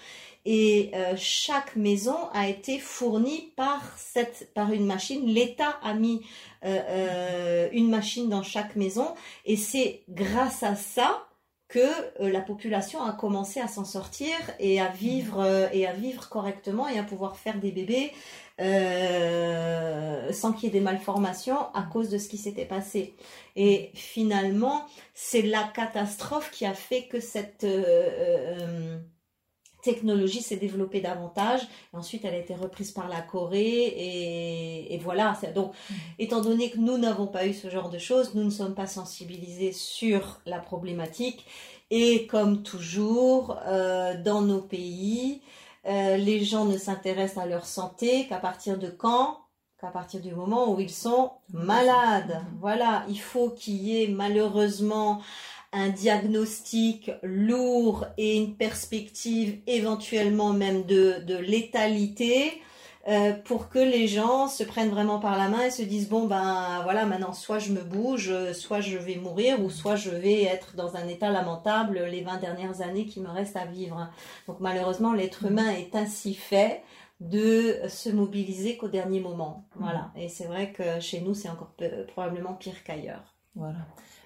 et 0.45 0.91
euh, 0.95 1.15
chaque 1.17 1.75
maison 1.77 2.29
a 2.33 2.49
été 2.49 2.79
fournie 2.79 3.53
par 3.57 3.81
cette 3.97 4.53
par 4.55 4.73
une 4.73 4.85
machine. 4.85 5.27
L'État 5.27 5.79
a 5.83 5.95
mis 5.95 6.21
euh, 6.65 6.81
euh, 6.89 7.69
une 7.73 7.89
machine 7.89 8.29
dans 8.29 8.43
chaque 8.43 8.77
maison 8.77 9.15
et 9.47 9.57
c'est 9.57 10.03
grâce 10.09 10.63
à 10.63 10.75
ça 10.77 11.27
que 11.69 11.89
la 12.21 12.41
population 12.41 13.03
a 13.03 13.13
commencé 13.13 13.59
à 13.59 13.67
s'en 13.67 13.85
sortir 13.85 14.37
et 14.61 14.81
à 14.81 14.89
vivre 14.89 15.69
et 15.73 15.87
à 15.87 15.93
vivre 15.93 16.29
correctement 16.29 16.87
et 16.89 16.99
à 16.99 17.03
pouvoir 17.03 17.37
faire 17.37 17.59
des 17.59 17.73
bébés 17.73 18.13
sans 20.33 20.53
qu'il 20.53 20.65
y 20.65 20.67
ait 20.69 20.71
des 20.71 20.81
malformations 20.81 21.75
à 21.75 21.83
cause 21.83 22.11
de 22.11 22.19
ce 22.19 22.29
qui 22.29 22.37
s'était 22.37 22.67
passé. 22.67 23.17
Et 23.57 23.91
finalement, 23.95 24.87
c'est 25.15 25.43
la 25.43 25.65
catastrophe 25.65 26.53
qui 26.53 26.65
a 26.65 26.75
fait 26.75 27.09
que 27.09 27.19
cette 27.19 27.67
technologie 29.85 30.43
s'est 30.43 30.57
développée 30.57 31.01
davantage. 31.01 31.61
Et 31.93 31.97
ensuite, 31.97 32.25
elle 32.25 32.35
a 32.35 32.39
été 32.39 32.55
reprise 32.55 32.91
par 32.91 33.09
la 33.09 33.21
Corée. 33.21 33.95
Et, 34.91 34.99
voilà. 34.99 35.39
Donc, 35.55 35.73
mm. 35.73 35.95
étant 36.19 36.41
donné 36.41 36.71
que 36.71 36.79
nous 36.79 36.99
n'avons 36.99 37.29
pas 37.29 37.47
eu 37.47 37.55
ce 37.55 37.71
genre 37.71 37.91
de 37.91 37.99
choses, 37.99 38.35
nous 38.35 38.43
ne 38.43 38.51
sommes 38.51 38.75
pas 38.75 38.87
sensibilisés 38.87 39.73
sur 39.73 40.41
la 40.47 40.59
problématique. 40.59 41.47
Et 41.91 42.27
comme 42.27 42.63
toujours, 42.63 43.59
euh, 43.67 44.21
dans 44.21 44.41
nos 44.41 44.63
pays, 44.63 45.43
euh, 45.87 46.17
les 46.17 46.43
gens 46.43 46.65
ne 46.65 46.79
s'intéressent 46.79 47.45
à 47.45 47.47
leur 47.47 47.67
santé 47.67 48.27
qu'à 48.27 48.39
partir 48.39 48.79
de 48.79 48.89
quand? 48.89 49.39
Qu'à 49.79 49.89
partir 49.89 50.21
du 50.21 50.35
moment 50.35 50.73
où 50.73 50.81
ils 50.81 50.91
sont 50.91 51.33
malades. 51.53 52.41
Mm. 52.41 52.59
Voilà, 52.61 53.05
il 53.09 53.21
faut 53.21 53.51
qu'il 53.51 53.77
y 53.77 54.03
ait 54.03 54.09
malheureusement 54.09 55.21
un 55.75 55.89
diagnostic 55.89 57.11
lourd 57.23 58.07
et 58.17 58.37
une 58.37 58.57
perspective 58.57 59.59
éventuellement 59.67 60.53
même 60.53 60.85
de, 60.85 61.17
de 61.27 61.37
létalité 61.37 62.63
euh, 63.07 63.33
pour 63.33 63.69
que 63.69 63.79
les 63.79 64.07
gens 64.07 64.49
se 64.49 64.65
prennent 64.65 64.89
vraiment 64.89 65.19
par 65.19 65.37
la 65.37 65.49
main 65.49 65.67
et 65.67 65.71
se 65.71 65.83
disent 65.83 66.09
bon 66.09 66.27
ben 66.27 66.81
voilà 66.85 67.05
maintenant 67.05 67.35
soit 67.35 67.59
je 67.59 67.73
me 67.73 67.83
bouge, 67.83 68.33
soit 68.53 68.81
je 68.81 68.97
vais 68.97 69.17
mourir 69.17 69.61
ou 69.61 69.69
soit 69.69 69.97
je 69.97 70.09
vais 70.09 70.45
être 70.45 70.75
dans 70.75 70.97
un 70.97 71.07
état 71.09 71.29
lamentable 71.31 71.99
les 72.11 72.23
20 72.23 72.39
dernières 72.39 72.81
années 72.81 73.05
qui 73.05 73.21
me 73.21 73.29
restent 73.29 73.57
à 73.57 73.67
vivre. 73.67 74.09
Donc 74.47 74.61
malheureusement 74.61 75.13
l'être 75.13 75.45
humain 75.45 75.71
est 75.71 75.95
ainsi 75.95 76.35
fait 76.35 76.83
de 77.21 77.77
se 77.89 78.09
mobiliser 78.09 78.79
qu'au 78.79 78.89
dernier 78.89 79.21
moment. 79.21 79.67
Voilà. 79.75 80.11
Et 80.17 80.29
c'est 80.29 80.47
vrai 80.47 80.73
que 80.73 80.99
chez 81.01 81.21
nous 81.21 81.35
c'est 81.35 81.51
encore 81.51 81.75
probablement 82.09 82.55
pire 82.55 82.85
qu'ailleurs. 82.85 83.35
Voilà. 83.55 83.79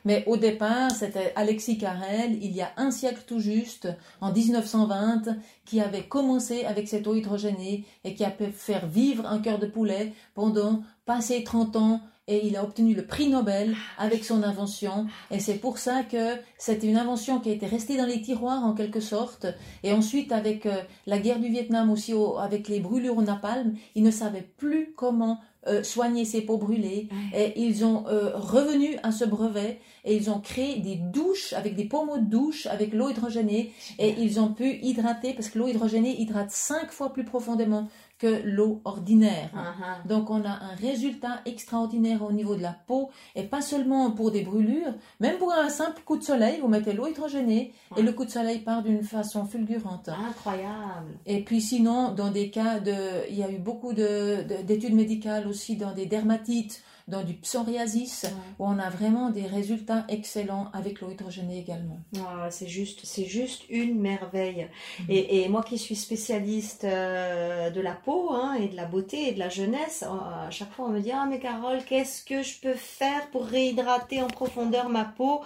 Mais 0.04 0.24
au 0.26 0.36
départ, 0.36 0.90
c'était 0.90 1.32
Alexis 1.36 1.78
Carrel, 1.78 2.38
il 2.42 2.52
y 2.52 2.62
a 2.62 2.72
un 2.76 2.90
siècle 2.90 3.22
tout 3.26 3.40
juste, 3.40 3.88
en 4.20 4.32
1920, 4.32 5.36
qui 5.64 5.80
avait 5.80 6.06
commencé 6.06 6.64
avec 6.64 6.88
cette 6.88 7.06
eau 7.06 7.14
hydrogénée 7.14 7.84
et 8.04 8.14
qui 8.14 8.24
a 8.24 8.30
pu 8.30 8.46
faire 8.52 8.86
vivre 8.86 9.26
un 9.26 9.40
cœur 9.40 9.58
de 9.58 9.66
poulet 9.66 10.12
pendant 10.34 10.82
passé 11.04 11.44
30 11.44 11.76
ans 11.76 12.00
et 12.28 12.46
il 12.46 12.56
a 12.56 12.62
obtenu 12.62 12.94
le 12.94 13.04
prix 13.04 13.28
Nobel 13.28 13.74
avec 13.96 14.24
son 14.24 14.42
invention. 14.42 15.06
Et 15.30 15.40
c'est 15.40 15.54
pour 15.54 15.78
ça 15.78 16.02
que 16.02 16.36
c'est 16.58 16.84
une 16.84 16.96
invention 16.96 17.40
qui 17.40 17.50
a 17.50 17.52
été 17.52 17.66
restée 17.66 17.96
dans 17.96 18.06
les 18.06 18.20
tiroirs 18.20 18.64
en 18.64 18.74
quelque 18.74 19.00
sorte. 19.00 19.46
Et 19.82 19.92
ensuite, 19.92 20.30
avec 20.30 20.66
euh, 20.66 20.82
la 21.06 21.18
guerre 21.18 21.40
du 21.40 21.48
Vietnam 21.48 21.90
aussi, 21.90 22.12
avec 22.38 22.68
les 22.68 22.80
brûlures 22.80 23.16
au 23.16 23.22
napalm, 23.22 23.74
ils 23.94 24.02
ne 24.02 24.10
savaient 24.10 24.48
plus 24.58 24.92
comment 24.94 25.40
euh, 25.66 25.82
soigner 25.82 26.24
ses 26.24 26.42
peaux 26.42 26.56
brûlées. 26.56 27.08
Et 27.34 27.60
ils 27.60 27.84
ont 27.84 28.06
euh, 28.06 28.36
revenu 28.36 28.96
à 29.02 29.10
ce 29.10 29.24
brevet 29.24 29.80
et 30.04 30.16
ils 30.16 30.30
ont 30.30 30.38
créé 30.38 30.80
des 30.80 30.94
douches 30.94 31.52
avec 31.52 31.74
des 31.74 31.84
pommeaux 31.84 32.18
de 32.18 32.24
douche 32.24 32.66
avec 32.66 32.94
l'eau 32.94 33.10
hydrogénée 33.10 33.72
et 33.98 34.14
ils 34.18 34.38
ont 34.40 34.52
pu 34.52 34.78
hydrater 34.82 35.34
parce 35.34 35.48
que 35.48 35.58
l'eau 35.58 35.66
hydrogénée 35.66 36.18
hydrate 36.20 36.50
cinq 36.50 36.90
fois 36.92 37.12
plus 37.12 37.24
profondément 37.24 37.88
que 38.18 38.42
l'eau 38.44 38.80
ordinaire. 38.84 39.50
Uh-huh. 39.54 40.08
Donc 40.08 40.30
on 40.30 40.44
a 40.44 40.50
un 40.50 40.74
résultat 40.80 41.40
extraordinaire 41.46 42.22
au 42.22 42.32
niveau 42.32 42.56
de 42.56 42.62
la 42.62 42.76
peau 42.86 43.10
et 43.34 43.44
pas 43.44 43.60
seulement 43.60 44.10
pour 44.10 44.30
des 44.30 44.42
brûlures, 44.42 44.92
même 45.20 45.38
pour 45.38 45.52
un 45.52 45.68
simple 45.68 46.02
coup 46.04 46.16
de 46.16 46.24
soleil, 46.24 46.58
vous 46.60 46.68
mettez 46.68 46.92
l'eau 46.92 47.06
hydrogénée 47.06 47.72
et 47.96 48.02
le 48.02 48.12
coup 48.12 48.24
de 48.24 48.30
soleil 48.30 48.58
part 48.58 48.82
d'une 48.82 49.02
façon 49.02 49.46
fulgurante. 49.46 50.08
Incroyable. 50.08 51.18
Et 51.26 51.44
puis 51.44 51.60
sinon, 51.60 52.12
dans 52.12 52.30
des 52.30 52.50
cas 52.50 52.80
de, 52.80 53.28
il 53.30 53.36
y 53.36 53.42
a 53.42 53.50
eu 53.50 53.58
beaucoup 53.58 53.92
d'études 53.92 54.94
médicales 54.94 55.46
aussi 55.46 55.76
dans 55.76 55.92
des 55.92 56.06
dermatites 56.06 56.82
dans 57.08 57.24
du 57.24 57.34
psoriasis, 57.34 58.26
où 58.58 58.66
on 58.66 58.78
a 58.78 58.90
vraiment 58.90 59.30
des 59.30 59.46
résultats 59.46 60.04
excellents 60.08 60.70
avec 60.74 61.00
l'eau 61.00 61.10
hydrogénée 61.10 61.58
également. 61.58 61.98
Ah, 62.18 62.48
c'est 62.50 62.68
juste, 62.68 63.00
c'est 63.04 63.24
juste 63.24 63.64
une 63.70 63.98
merveille. 63.98 64.68
Mhm. 65.00 65.06
Et, 65.08 65.48
moi 65.48 65.62
qui 65.62 65.78
suis 65.78 65.96
spécialiste 65.96 66.84
euh, 66.84 67.70
de 67.70 67.80
la 67.80 67.94
peau 67.94 68.30
hein, 68.32 68.54
et 68.54 68.68
de 68.68 68.76
la 68.76 68.84
beauté 68.84 69.28
et 69.28 69.32
de 69.32 69.38
la 69.38 69.48
jeunesse, 69.48 70.02
à 70.02 70.50
chaque 70.50 70.70
fois 70.72 70.86
on 70.86 70.90
me 70.90 71.00
dit 71.00 71.10
ah 71.10 71.26
mais 71.28 71.40
Carole, 71.40 71.82
qu'est-ce 71.84 72.22
que 72.22 72.42
je 72.42 72.60
peux 72.60 72.74
faire 72.74 73.30
pour 73.30 73.46
réhydrater 73.46 74.20
en 74.20 74.28
profondeur 74.28 74.90
ma 74.90 75.04
peau? 75.04 75.40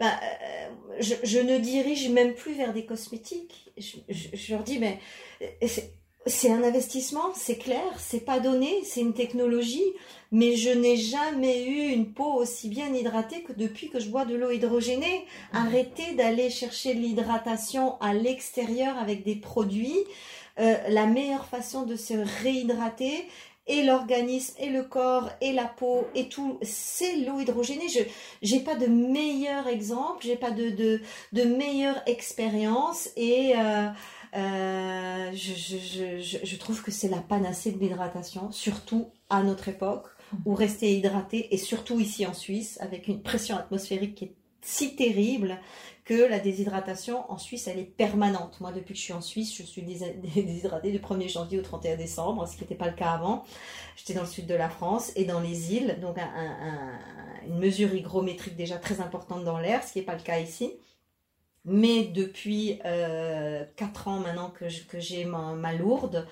Ben, 0.00 0.10
euh, 0.10 1.00
je, 1.00 1.38
ne 1.38 1.58
dirige 1.58 2.08
même 2.08 2.34
plus 2.34 2.54
vers 2.54 2.72
des 2.72 2.84
cosmétiques. 2.84 3.70
Je, 3.76 3.96
je 4.08 4.52
leur 4.52 4.64
dis 4.64 4.78
mais 4.78 4.98
c'est 6.26 6.50
un 6.50 6.62
investissement, 6.62 7.32
c'est 7.34 7.58
clair, 7.58 7.88
c'est 7.98 8.24
pas 8.24 8.40
donné, 8.40 8.82
c'est 8.84 9.00
une 9.00 9.14
technologie 9.14 9.94
mais 10.30 10.56
je 10.56 10.70
n'ai 10.70 10.96
jamais 10.96 11.64
eu 11.64 11.88
une 11.92 12.12
peau 12.12 12.34
aussi 12.34 12.68
bien 12.68 12.92
hydratée 12.92 13.42
que 13.42 13.52
depuis 13.52 13.88
que 13.88 13.98
je 13.98 14.08
bois 14.08 14.24
de 14.24 14.34
l'eau 14.34 14.50
hydrogénée. 14.50 15.24
Arrêtez 15.52 16.14
d'aller 16.14 16.50
chercher 16.50 16.92
l'hydratation 16.94 17.98
à 18.00 18.12
l'extérieur 18.12 18.98
avec 18.98 19.24
des 19.24 19.36
produits. 19.36 20.04
Euh, 20.58 20.76
la 20.88 21.06
meilleure 21.06 21.46
façon 21.46 21.84
de 21.86 21.96
se 21.96 22.14
réhydrater, 22.42 23.26
et 23.68 23.82
l'organisme 23.82 24.54
et 24.58 24.70
le 24.70 24.82
corps 24.82 25.28
et 25.42 25.52
la 25.52 25.66
peau 25.66 26.06
et 26.14 26.28
tout, 26.28 26.58
c'est 26.62 27.16
l'eau 27.16 27.38
hydrogénée. 27.38 27.88
Je 27.88 28.00
j'ai 28.40 28.60
pas 28.60 28.74
de 28.74 28.86
meilleur 28.86 29.68
exemple, 29.68 30.24
j'ai 30.24 30.36
pas 30.36 30.50
de, 30.50 30.70
de, 30.70 31.00
de 31.32 31.42
meilleure 31.44 32.00
expérience 32.06 33.10
et 33.16 33.52
euh, 33.56 33.88
euh, 34.36 35.30
je, 35.32 36.56
trouve 36.56 36.82
que 36.82 36.90
c'est 36.90 37.08
la 37.08 37.20
panacée 37.20 37.72
de 37.72 37.78
l'hydratation, 37.78 38.52
surtout 38.52 39.10
à 39.30 39.42
notre 39.42 39.68
époque 39.68 40.06
ou 40.44 40.54
rester 40.54 40.94
hydraté, 40.94 41.54
et 41.54 41.58
surtout 41.58 42.00
ici 42.00 42.26
en 42.26 42.34
Suisse, 42.34 42.78
avec 42.80 43.08
une 43.08 43.22
pression 43.22 43.56
atmosphérique 43.56 44.14
qui 44.14 44.24
est 44.26 44.34
si 44.60 44.96
terrible 44.96 45.58
que 46.04 46.28
la 46.28 46.38
déshydratation 46.38 47.30
en 47.30 47.38
Suisse, 47.38 47.68
elle 47.68 47.78
est 47.78 47.84
permanente. 47.84 48.60
Moi, 48.60 48.72
depuis 48.72 48.94
que 48.94 48.98
je 48.98 49.04
suis 49.04 49.12
en 49.12 49.20
Suisse, 49.20 49.54
je 49.56 49.62
suis 49.62 49.82
déshydratée 50.34 50.90
du 50.90 50.98
1er 50.98 51.30
janvier 51.30 51.58
au 51.58 51.62
31 51.62 51.96
décembre, 51.96 52.46
ce 52.46 52.56
qui 52.56 52.62
n'était 52.62 52.74
pas 52.74 52.88
le 52.88 52.94
cas 52.94 53.12
avant. 53.12 53.44
J'étais 53.96 54.14
dans 54.14 54.22
le 54.22 54.26
sud 54.26 54.46
de 54.46 54.54
la 54.54 54.68
France 54.68 55.12
et 55.16 55.24
dans 55.24 55.40
les 55.40 55.74
îles, 55.74 55.98
donc 56.00 56.16
une 57.46 57.58
mesure 57.58 57.94
hygrométrique 57.94 58.56
déjà 58.56 58.76
très 58.76 59.00
importante 59.00 59.44
dans 59.44 59.58
l'air, 59.58 59.84
ce 59.84 59.92
qui 59.92 59.98
n'est 60.00 60.04
pas 60.04 60.16
le 60.16 60.22
cas 60.22 60.38
ici. 60.38 60.72
Mais 61.68 62.04
depuis 62.04 62.80
euh, 62.84 63.64
4 63.76 64.08
ans 64.08 64.20
maintenant 64.20 64.50
que 64.50 64.68
j'ai 64.98 65.24
ma 65.24 65.72
lourde, 65.74 66.26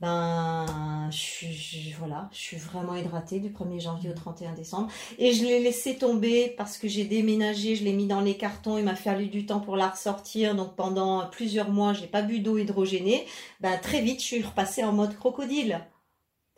ben 0.00 1.08
je 1.10 1.16
suis 1.16 1.94
voilà, 1.98 2.28
je 2.32 2.38
suis 2.38 2.56
vraiment 2.56 2.94
hydratée 2.94 3.40
du 3.40 3.50
1er 3.50 3.80
janvier 3.80 4.10
au 4.10 4.12
31 4.12 4.52
décembre 4.52 4.88
et 5.18 5.32
je 5.32 5.44
l'ai 5.44 5.60
laissé 5.60 5.96
tomber 5.96 6.54
parce 6.56 6.78
que 6.78 6.86
j'ai 6.86 7.04
déménagé, 7.04 7.74
je 7.74 7.82
l'ai 7.82 7.92
mis 7.92 8.06
dans 8.06 8.20
les 8.20 8.36
cartons, 8.36 8.78
il 8.78 8.84
m'a 8.84 8.94
fallu 8.94 9.26
du 9.26 9.44
temps 9.44 9.58
pour 9.58 9.76
la 9.76 9.88
ressortir 9.88 10.54
donc 10.54 10.76
pendant 10.76 11.26
plusieurs 11.26 11.70
mois, 11.70 11.94
j'ai 11.94 12.06
pas 12.06 12.22
bu 12.22 12.38
d'eau 12.38 12.58
hydrogénée. 12.58 13.26
Ben 13.60 13.76
très 13.78 14.00
vite, 14.00 14.20
je 14.20 14.26
suis 14.26 14.42
repassée 14.42 14.84
en 14.84 14.92
mode 14.92 15.16
crocodile. 15.16 15.80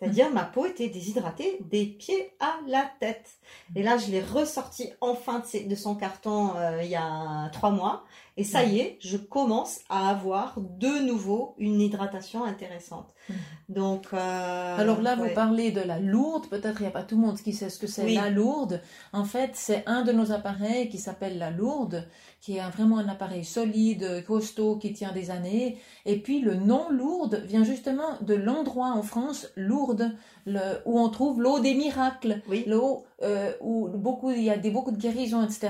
C'est-à-dire 0.01 0.31
ma 0.31 0.45
peau 0.45 0.65
était 0.65 0.89
déshydratée 0.89 1.59
des 1.61 1.85
pieds 1.85 2.33
à 2.41 2.59
la 2.67 2.91
tête. 3.01 3.33
Et 3.77 3.83
là, 3.83 3.99
je 3.99 4.11
l'ai 4.11 4.23
ressorti 4.23 4.89
enfin 5.03 5.43
de, 5.67 5.75
son 5.75 5.95
carton 5.95 6.57
euh, 6.57 6.83
il 6.83 6.89
y 6.89 6.97
a 6.97 7.51
trois 7.53 7.71
mois. 7.71 8.05
Et 8.39 8.45
ça 8.45 8.65
y 8.65 8.79
est, 8.79 8.97
je 9.01 9.19
commence 9.19 9.81
à 9.91 10.09
avoir 10.09 10.55
de 10.59 11.05
nouveau 11.05 11.55
une 11.59 11.81
hydratation 11.83 12.45
intéressante. 12.45 13.13
Donc, 13.69 14.07
euh, 14.13 14.77
Alors 14.79 15.01
là, 15.01 15.15
vous 15.15 15.29
parlez 15.35 15.71
de 15.71 15.81
la 15.81 16.01
lourde. 16.01 16.49
Peut-être 16.49 16.81
il 16.81 16.83
n'y 16.83 16.89
a 16.89 16.91
pas 16.91 17.05
tout 17.05 17.15
le 17.15 17.21
monde 17.27 17.39
qui 17.41 17.53
sait 17.53 17.71
ce 17.71 17.79
que 17.79 17.87
c'est 17.87 18.03
Oui. 18.05 18.15
la 18.15 18.29
lourde. 18.29 18.81
En 19.13 19.25
fait, 19.25 19.51
c'est 19.55 19.85
un 19.87 20.03
de 20.03 20.11
nos 20.11 20.33
appareils 20.33 20.89
qui 20.89 20.99
s'appelle 20.99 21.39
la 21.39 21.51
lourde, 21.53 22.05
qui 22.41 22.57
est 22.57 22.71
vraiment 22.71 22.99
un 22.99 23.09
appareil 23.09 23.45
solide, 23.45 24.25
costaud, 24.27 24.77
qui 24.77 24.93
tient 24.93 25.13
des 25.13 25.31
années. 25.31 25.79
Et 26.05 26.19
puis 26.21 26.41
le 26.41 26.55
nom 26.57 26.91
lourde 26.91 27.43
vient 27.47 27.63
justement 27.63 28.19
de 28.23 28.35
l'endroit 28.35 28.89
en 28.93 29.03
France, 29.03 29.47
Lourdes, 29.57 30.11
le- 30.47 30.81
où 30.85 30.99
on 30.99 31.09
trouve 31.09 31.41
l'eau 31.41 31.61
des 31.61 31.75
miracles. 31.75 32.43
Oui. 32.49 32.65
L'eau 32.67 33.05
euh, 33.23 33.53
où 33.61 33.87
beaucoup, 33.89 34.31
il 34.33 34.43
y 34.43 34.51
a 34.51 34.57
des, 34.57 34.71
beaucoup 34.71 34.91
de 34.91 34.99
guérisons, 34.99 35.45
etc. 35.45 35.69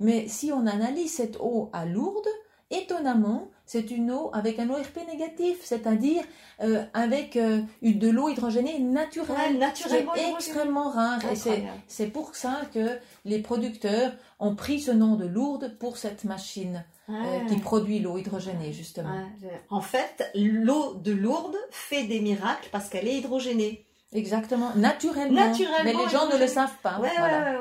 Mais 0.00 0.28
si 0.28 0.50
on 0.50 0.66
analyse 0.66 1.12
cette 1.12 1.36
eau 1.40 1.68
à 1.74 1.84
Lourdes, 1.84 2.28
étonnamment, 2.70 3.50
c'est 3.66 3.90
une 3.90 4.10
eau 4.10 4.30
avec 4.34 4.58
un 4.58 4.68
ORP 4.70 4.98
négatif, 5.10 5.58
c'est-à-dire 5.62 6.22
euh, 6.62 6.84
avec 6.92 7.36
euh, 7.36 7.60
de 7.82 8.08
l'eau 8.10 8.28
hydrogénée 8.28 8.74
Ouais, 8.74 8.78
naturelle. 8.80 9.58
naturellement 9.58 10.12
c'est 10.14 10.30
extrêmement 10.32 10.90
rare 10.90 11.20
et 11.32 11.36
c'est 11.88 12.06
pour 12.08 12.34
ça 12.34 12.62
que 12.72 12.98
les 13.24 13.40
producteurs 13.40 14.12
ont 14.38 14.54
pris 14.54 14.80
ce 14.80 14.90
nom 14.90 15.16
de 15.16 15.26
Lourdes 15.26 15.76
pour 15.78 15.96
cette 15.96 16.24
machine 16.24 16.84
euh, 17.08 17.12
qui 17.48 17.56
produit 17.56 17.98
l'eau 18.00 18.16
hydrogénée 18.18 18.72
justement. 18.72 19.10
Ouais, 19.42 19.62
En 19.70 19.80
fait, 19.80 20.30
l'eau 20.34 20.94
de 20.94 21.12
Lourdes 21.12 21.56
fait 21.70 22.04
des 22.04 22.20
miracles 22.20 22.68
parce 22.70 22.88
qu'elle 22.88 23.08
est 23.08 23.16
hydrogénée. 23.18 23.86
Exactement, 24.12 24.70
naturellement. 24.76 25.46
Naturellement 25.48 25.82
Mais 25.84 25.92
les 25.92 26.08
gens 26.08 26.28
ne 26.28 26.36
le 26.38 26.46
savent 26.46 26.76
pas. 26.82 27.00
Ouais, 27.00 27.10
Voilà. 27.18 27.58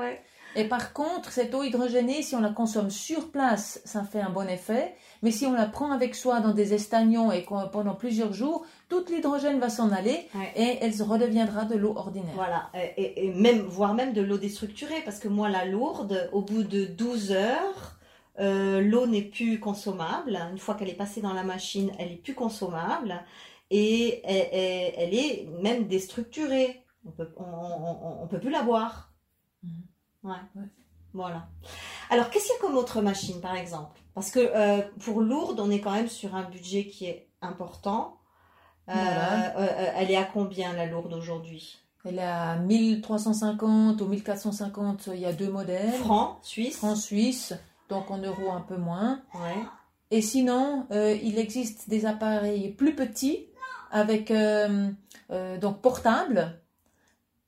Et 0.55 0.65
par 0.65 0.93
contre, 0.93 1.31
cette 1.31 1.53
eau 1.55 1.63
hydrogénée, 1.63 2.21
si 2.21 2.35
on 2.35 2.41
la 2.41 2.49
consomme 2.51 2.89
sur 2.91 3.31
place, 3.31 3.81
ça 3.85 4.03
fait 4.03 4.21
un 4.21 4.29
bon 4.29 4.47
effet. 4.47 4.93
Mais 5.23 5.31
si 5.31 5.45
on 5.45 5.53
la 5.53 5.65
prend 5.65 5.91
avec 5.91 6.15
soi 6.15 6.41
dans 6.41 6.53
des 6.53 6.73
estagnons 6.73 7.31
et 7.31 7.41
pendant 7.71 7.95
plusieurs 7.95 8.33
jours, 8.33 8.65
toute 8.89 9.09
l'hydrogène 9.09 9.59
va 9.59 9.69
s'en 9.69 9.91
aller 9.91 10.27
Ouais. 10.35 10.51
et 10.55 10.77
elle 10.81 10.93
redeviendra 11.01 11.65
de 11.65 11.75
l'eau 11.75 11.93
ordinaire. 11.95 12.33
Voilà, 12.35 12.69
et, 12.97 13.31
même, 13.31 13.61
voire 13.61 13.93
même 13.93 14.13
de 14.13 14.21
l'eau 14.21 14.37
déstructurée, 14.37 15.01
parce 15.05 15.19
que 15.19 15.27
moi, 15.27 15.49
la 15.49 15.65
lourde, 15.65 16.29
au 16.33 16.41
bout 16.41 16.63
de 16.63 16.85
12 16.85 17.31
heures, 17.31 17.97
euh, 18.39 18.81
l'eau 18.81 19.07
n'est 19.07 19.21
plus 19.23 19.59
consommable. 19.59 20.37
Une 20.51 20.57
fois 20.57 20.75
qu'elle 20.75 20.89
est 20.89 20.93
passée 20.93 21.21
dans 21.21 21.33
la 21.33 21.43
machine, 21.43 21.91
elle 21.99 22.11
est 22.11 22.17
plus 22.21 22.33
consommable 22.35 23.23
et 23.71 24.21
elle, 24.25 24.47
elle- 24.51 24.93
elle 24.97 25.13
est 25.15 25.47
même 25.61 25.87
déstructurée. 25.87 26.81
On 27.05 27.11
peut, 27.11 27.29
on, 27.37 27.43
on- 27.43 28.07
on- 28.07 28.23
on 28.23 28.27
peut 28.27 28.39
plus 28.39 28.49
la 28.51 28.61
boire. 28.63 29.11
Mhm. 29.63 29.71
Ouais. 30.23 30.31
Ouais. 30.55 30.67
Voilà. 31.13 31.47
Alors, 32.09 32.29
qu'est-ce 32.29 32.45
qu'il 32.45 32.55
y 32.55 32.57
a 32.57 32.61
comme 32.61 32.77
autre 32.77 33.01
machine, 33.01 33.39
par 33.41 33.55
exemple? 33.55 33.99
Parce 34.15 34.31
que 34.31 34.39
euh, 34.39 34.81
pour 34.99 35.21
lourde, 35.21 35.59
on 35.59 35.69
est 35.69 35.79
quand 35.79 35.91
même 35.93 36.07
sur 36.07 36.35
un 36.35 36.43
budget 36.43 36.87
qui 36.87 37.05
est 37.05 37.27
important. 37.41 38.17
Euh, 38.89 38.93
Voilà. 38.93 39.57
euh, 39.57 39.91
elle 39.95 40.11
est 40.11 40.17
à 40.17 40.23
combien 40.25 40.73
la 40.73 40.85
lourde 40.85 41.13
aujourd'hui? 41.13 41.79
Elle 42.05 42.19
est 42.19 42.23
à 42.23 42.57
1350 42.57 44.01
ou 44.01 44.07
1450, 44.07 45.09
il 45.13 45.19
y 45.19 45.25
a 45.25 45.31
deux 45.33 45.49
modèles. 45.49 45.93
Francs, 45.93 46.37
suisse. 46.41 46.77
Francs 46.77 46.97
suisses, 46.97 47.53
donc 47.89 48.11
en 48.11 48.17
euros 48.17 48.51
un 48.51 48.59
peu 48.61 48.75
moins. 48.75 49.21
Ouais. 49.35 49.63
Et 50.11 50.21
sinon, 50.21 50.85
il 50.91 51.39
existe 51.39 51.89
des 51.89 52.05
appareils 52.05 52.71
plus 52.71 52.93
petits, 52.93 53.47
avec 53.89 54.33
donc 55.61 55.81
portables. 55.81 56.59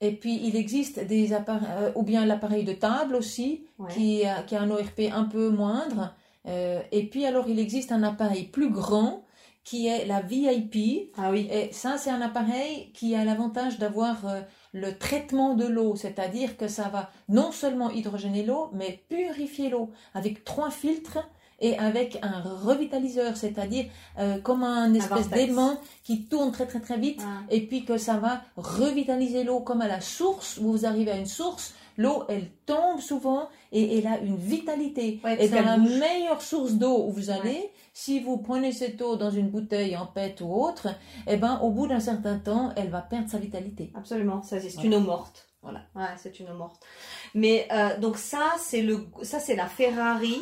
Et 0.00 0.12
puis 0.12 0.40
il 0.44 0.56
existe 0.56 1.00
des 1.00 1.32
appareils, 1.32 1.68
euh, 1.78 1.90
ou 1.94 2.02
bien 2.02 2.26
l'appareil 2.26 2.64
de 2.64 2.72
table 2.72 3.14
aussi, 3.16 3.64
Ouais. 3.78 3.92
qui, 3.92 4.24
a, 4.24 4.42
qui 4.42 4.54
a 4.56 4.60
un 4.62 4.70
ORP 4.70 5.00
un 5.12 5.24
peu 5.24 5.48
moindre. 5.50 6.14
Euh, 6.46 6.80
et 6.92 7.06
puis 7.08 7.24
alors 7.26 7.48
il 7.48 7.58
existe 7.58 7.92
un 7.92 8.02
appareil 8.02 8.44
plus 8.44 8.70
grand 8.70 9.24
qui 9.64 9.88
est 9.88 10.04
la 10.06 10.20
VIP. 10.20 11.10
Ah 11.16 11.30
oui. 11.32 11.48
Et 11.50 11.72
ça, 11.72 11.98
c'est 11.98 12.10
un 12.10 12.20
appareil 12.20 12.92
qui 12.92 13.16
a 13.16 13.24
l'avantage 13.24 13.78
d'avoir 13.80 14.26
euh, 14.28 14.40
le 14.72 14.96
traitement 14.96 15.54
de 15.54 15.64
l'eau, 15.66 15.96
c'est-à-dire 15.96 16.56
que 16.56 16.68
ça 16.68 16.88
va 16.88 17.10
non 17.28 17.50
seulement 17.50 17.90
hydrogéner 17.90 18.44
l'eau, 18.44 18.70
mais 18.74 19.00
purifier 19.08 19.68
l'eau 19.70 19.90
avec 20.14 20.44
trois 20.44 20.70
filtres 20.70 21.18
et 21.60 21.76
avec 21.78 22.18
un 22.22 22.40
revitaliseur, 22.42 23.36
c'est-à-dire 23.36 23.86
euh, 24.18 24.38
comme 24.40 24.62
un 24.62 24.92
espèce 24.94 25.28
d'aimant 25.30 25.78
qui 26.04 26.24
tourne 26.26 26.52
très 26.52 26.66
très 26.66 26.80
très 26.80 26.98
vite 26.98 27.20
Ah. 27.24 27.42
et 27.50 27.62
puis 27.66 27.84
que 27.84 27.96
ça 27.98 28.18
va 28.18 28.42
revitaliser 28.56 29.44
l'eau 29.44 29.60
comme 29.60 29.80
à 29.80 29.88
la 29.88 30.00
source, 30.00 30.58
vous 30.58 30.84
arrivez 30.86 31.12
à 31.12 31.16
une 31.16 31.26
source, 31.26 31.74
l'eau 31.96 32.24
elle 32.28 32.50
tombe 32.66 33.00
souvent 33.00 33.48
et 33.72 33.98
elle 33.98 34.06
a 34.06 34.18
une 34.18 34.36
vitalité. 34.36 35.20
Ouais, 35.24 35.42
et 35.42 35.48
dans 35.48 35.62
la 35.64 35.78
bouge. 35.78 35.98
meilleure 35.98 36.42
source 36.42 36.72
d'eau 36.74 37.06
où 37.06 37.10
vous 37.12 37.30
allez, 37.30 37.70
si 37.94 38.20
vous 38.20 38.36
prenez 38.36 38.72
cette 38.72 39.00
eau 39.00 39.16
dans 39.16 39.30
une 39.30 39.48
bouteille 39.48 39.96
en 39.96 40.04
PET 40.06 40.42
ou 40.42 40.52
autre, 40.54 40.88
eh 41.26 41.36
ben 41.38 41.58
au 41.62 41.70
bout 41.70 41.86
d'un 41.86 42.00
certain 42.00 42.38
temps, 42.38 42.70
elle 42.76 42.90
va 42.90 43.00
perdre 43.00 43.30
sa 43.30 43.38
vitalité. 43.38 43.90
Absolument, 43.94 44.42
ça 44.42 44.60
c'est 44.60 44.68
Voilà. 44.74 44.86
une 44.88 44.94
eau 44.96 45.00
morte. 45.00 45.46
Voilà. 45.62 45.80
Ouais, 45.96 46.04
c'est 46.18 46.38
une 46.38 46.50
eau 46.50 46.54
morte. 46.54 46.80
Mais 47.34 47.66
euh, 47.72 47.98
donc 47.98 48.18
ça 48.18 48.44
c'est 48.58 48.82
le 48.82 49.06
ça 49.22 49.40
c'est 49.40 49.56
la 49.56 49.66
Ferrari 49.66 50.36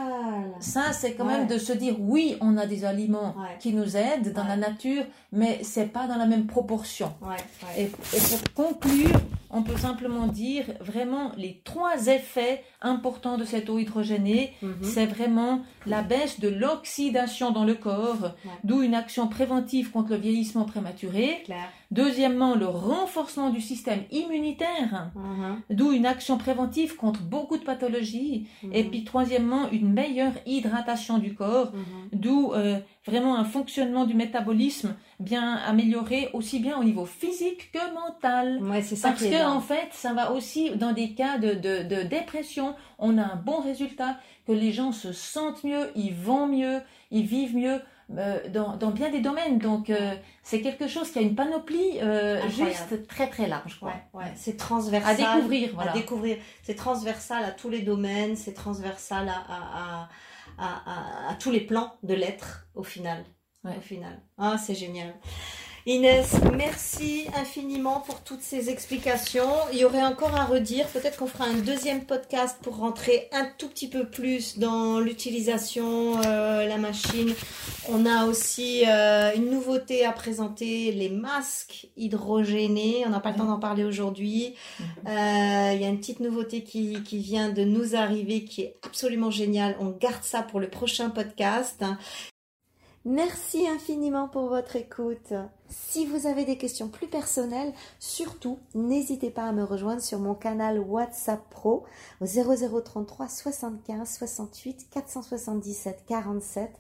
ça, 0.60 0.92
c'est 0.92 1.14
quand 1.14 1.24
même 1.24 1.46
de 1.46 1.56
se 1.56 1.72
dire, 1.72 1.96
oui, 1.98 2.36
on 2.42 2.58
a 2.58 2.66
des 2.66 2.84
aliments 2.84 3.34
qui 3.58 3.72
nous 3.72 3.96
aident 3.96 4.32
dans 4.34 4.44
la 4.44 4.56
nature, 4.56 5.04
mais 5.32 5.60
c'est 5.62 5.86
pas 5.86 6.06
dans 6.06 6.16
la 6.16 6.26
même 6.26 6.46
proportion. 6.46 7.12
Et, 7.78 7.84
et, 7.84 7.88
pour 8.28 8.66
conclure, 8.66 9.18
on 9.50 9.62
peut 9.62 9.76
simplement 9.76 10.26
dire 10.26 10.64
vraiment 10.80 11.32
les 11.36 11.60
trois 11.64 12.06
effets 12.06 12.62
importants 12.80 13.36
de 13.36 13.44
cette 13.44 13.68
eau 13.68 13.78
hydrogénée, 13.78 14.54
mhm. 14.62 14.76
c'est 14.82 15.06
vraiment 15.06 15.62
la 15.86 16.02
baisse 16.02 16.40
de 16.40 16.48
l'oxydation 16.48 17.50
dans 17.50 17.64
le 17.64 17.74
corps, 17.74 18.34
d'où 18.64 18.82
une 18.82 18.94
action 18.94 19.28
préventive 19.28 19.90
contre 19.90 20.10
le 20.10 20.16
vieillissement 20.16 20.64
prématuré. 20.64 21.44
Deuxièmement, 21.90 22.54
le 22.54 22.66
renforcement 22.66 23.50
du 23.50 23.60
système 23.60 24.02
immunitaire, 24.12 25.10
mhm. 25.14 25.60
d'où 25.70 25.92
une 25.92 26.06
action 26.06 26.38
préventive 26.38 26.94
contre 26.96 27.22
beaucoup 27.22 27.58
de 27.58 27.64
pathologies. 27.64 28.46
Mhm. 28.62 28.70
Et 28.72 28.84
puis 28.84 29.04
troisièmement, 29.04 29.68
une 29.70 29.92
meilleure 29.92 30.34
hydratation 30.46 31.18
du 31.18 31.34
corps, 31.34 31.72
d'où 32.12 32.52
euh, 32.52 32.78
vraiment 33.06 33.36
un 33.36 33.44
fonctionnement 33.44 34.04
du 34.04 34.14
métabolisme 34.14 34.94
bien 35.18 35.54
amélioré 35.66 36.28
aussi 36.32 36.60
bien 36.60 36.78
au 36.78 36.84
niveau 36.84 37.06
physique 37.06 37.72
que 37.72 37.94
mental. 37.94 38.62
Ouais, 38.62 38.82
c'est 38.82 38.96
ça 38.96 39.08
Parce 39.08 39.24
que 39.24 39.46
en 39.46 39.60
fait, 39.60 39.88
ça 39.92 40.12
va 40.12 40.32
aussi 40.32 40.70
dans 40.70 40.92
des 40.92 41.14
cas 41.14 41.38
de, 41.38 41.54
de, 41.54 42.02
dépression, 42.02 42.74
on 42.98 43.18
a 43.18 43.22
un 43.22 43.36
bon 43.36 43.60
résultat, 43.60 44.16
que 44.46 44.52
les 44.52 44.72
gens 44.72 44.92
se 44.92 45.12
sentent 45.12 45.64
mieux, 45.64 45.90
ils 45.94 46.14
vont 46.14 46.46
mieux, 46.46 46.80
ils 47.10 47.26
vivent 47.26 47.56
mieux. 47.56 47.80
Euh, 48.18 48.48
dans, 48.48 48.76
dans, 48.76 48.90
bien 48.90 49.10
des 49.10 49.20
domaines. 49.20 49.58
Donc, 49.58 49.88
euh, 49.88 50.14
c'est 50.42 50.60
quelque 50.60 50.88
chose 50.88 51.10
qui 51.10 51.18
a 51.18 51.22
une 51.22 51.34
panoplie 51.34 52.00
euh, 52.00 52.40
juste 52.48 53.06
très 53.06 53.28
très 53.28 53.46
large. 53.46 53.78
Ouais, 53.82 53.92
ouais. 54.14 54.32
C'est 54.34 54.56
transversal. 54.56 55.12
À 55.12 55.34
découvrir. 55.36 55.70
Voilà. 55.74 55.92
À 55.92 55.94
découvrir. 55.94 56.38
C'est 56.62 56.74
transversal 56.74 57.44
à 57.44 57.52
tous 57.52 57.68
les 57.68 57.82
domaines, 57.82 58.36
c'est 58.36 58.54
transversal 58.54 59.28
à, 59.28 59.44
à, 59.48 60.08
à, 60.58 61.30
à, 61.30 61.34
tous 61.34 61.50
les 61.50 61.60
plans 61.60 61.94
de 62.02 62.14
l'être 62.14 62.66
au 62.74 62.82
final. 62.82 63.24
Au 63.64 63.80
final. 63.80 64.20
Ah, 64.38 64.56
c'est 64.58 64.74
génial. 64.74 65.14
Inès, 65.86 66.34
merci 66.58 67.26
infiniment 67.34 68.00
pour 68.00 68.22
toutes 68.22 68.42
ces 68.42 68.68
explications. 68.68 69.50
Il 69.72 69.78
y 69.78 69.84
aurait 69.86 70.02
encore 70.02 70.36
à 70.36 70.44
redire. 70.44 70.86
Peut-être 70.88 71.18
qu'on 71.18 71.26
fera 71.26 71.44
un 71.44 71.54
deuxième 71.54 72.04
podcast 72.04 72.58
pour 72.60 72.76
rentrer 72.76 73.28
un 73.32 73.46
tout 73.56 73.68
petit 73.68 73.88
peu 73.88 74.06
plus 74.06 74.58
dans 74.58 75.00
l'utilisation, 75.00 76.20
euh, 76.26 76.66
la 76.66 76.76
machine. 76.76 77.32
On 77.88 78.04
a 78.04 78.26
aussi 78.26 78.84
euh, 78.86 79.34
une 79.34 79.48
nouveauté 79.48 80.04
à 80.04 80.12
présenter, 80.12 80.92
les 80.92 81.08
masques 81.08 81.88
hydrogénés. 81.96 83.04
On 83.06 83.10
n'a 83.10 83.20
pas 83.20 83.30
le 83.30 83.38
temps 83.38 83.46
d'en 83.46 83.58
parler 83.58 83.84
aujourd'hui. 83.84 84.56
Mhm. 84.78 84.86
Euh, 85.08 85.72
il 85.74 85.80
y 85.80 85.84
a 85.86 85.88
une 85.88 85.98
petite 85.98 86.20
nouveauté 86.20 86.62
qui, 86.62 87.02
qui 87.04 87.18
vient 87.20 87.48
de 87.48 87.64
nous 87.64 87.96
arriver 87.96 88.44
qui 88.44 88.62
est 88.62 88.76
absolument 88.84 89.30
géniale. 89.30 89.76
On 89.80 89.88
garde 89.88 90.24
ça 90.24 90.42
pour 90.42 90.60
le 90.60 90.68
prochain 90.68 91.08
podcast. 91.08 91.82
Merci 93.06 93.66
infiniment 93.66 94.28
pour 94.28 94.48
votre 94.48 94.76
écoute. 94.76 95.32
Si 95.70 96.04
vous 96.04 96.26
avez 96.26 96.44
des 96.44 96.58
questions 96.58 96.88
plus 96.88 97.06
personnelles, 97.06 97.72
surtout 97.98 98.58
n'hésitez 98.74 99.30
pas 99.30 99.44
à 99.44 99.52
me 99.52 99.64
rejoindre 99.64 100.02
sur 100.02 100.18
mon 100.18 100.34
canal 100.34 100.78
WhatsApp 100.78 101.40
Pro 101.48 101.84
au 102.20 102.26
0033 102.26 103.28
75 103.28 104.06
68 104.06 104.88
477 104.90 106.04
47. 106.06 106.70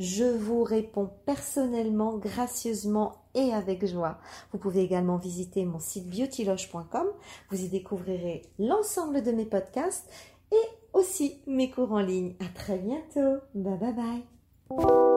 Je 0.00 0.24
vous 0.24 0.64
réponds 0.64 1.10
personnellement, 1.26 2.16
gracieusement 2.16 3.12
et 3.34 3.52
avec 3.52 3.86
joie. 3.86 4.18
Vous 4.52 4.58
pouvez 4.58 4.82
également 4.82 5.16
visiter 5.16 5.64
mon 5.64 5.78
site 5.78 6.08
beautyloge.com. 6.08 7.06
Vous 7.50 7.62
y 7.62 7.68
découvrirez 7.68 8.42
l'ensemble 8.58 9.22
de 9.22 9.30
mes 9.30 9.46
podcasts 9.46 10.10
et 10.50 10.68
aussi 10.92 11.40
mes 11.46 11.70
cours 11.70 11.92
en 11.92 12.00
ligne. 12.00 12.34
À 12.40 12.48
très 12.52 12.78
bientôt. 12.78 13.40
Bye 13.54 13.78
bye 13.78 13.92
bye. 13.92 15.07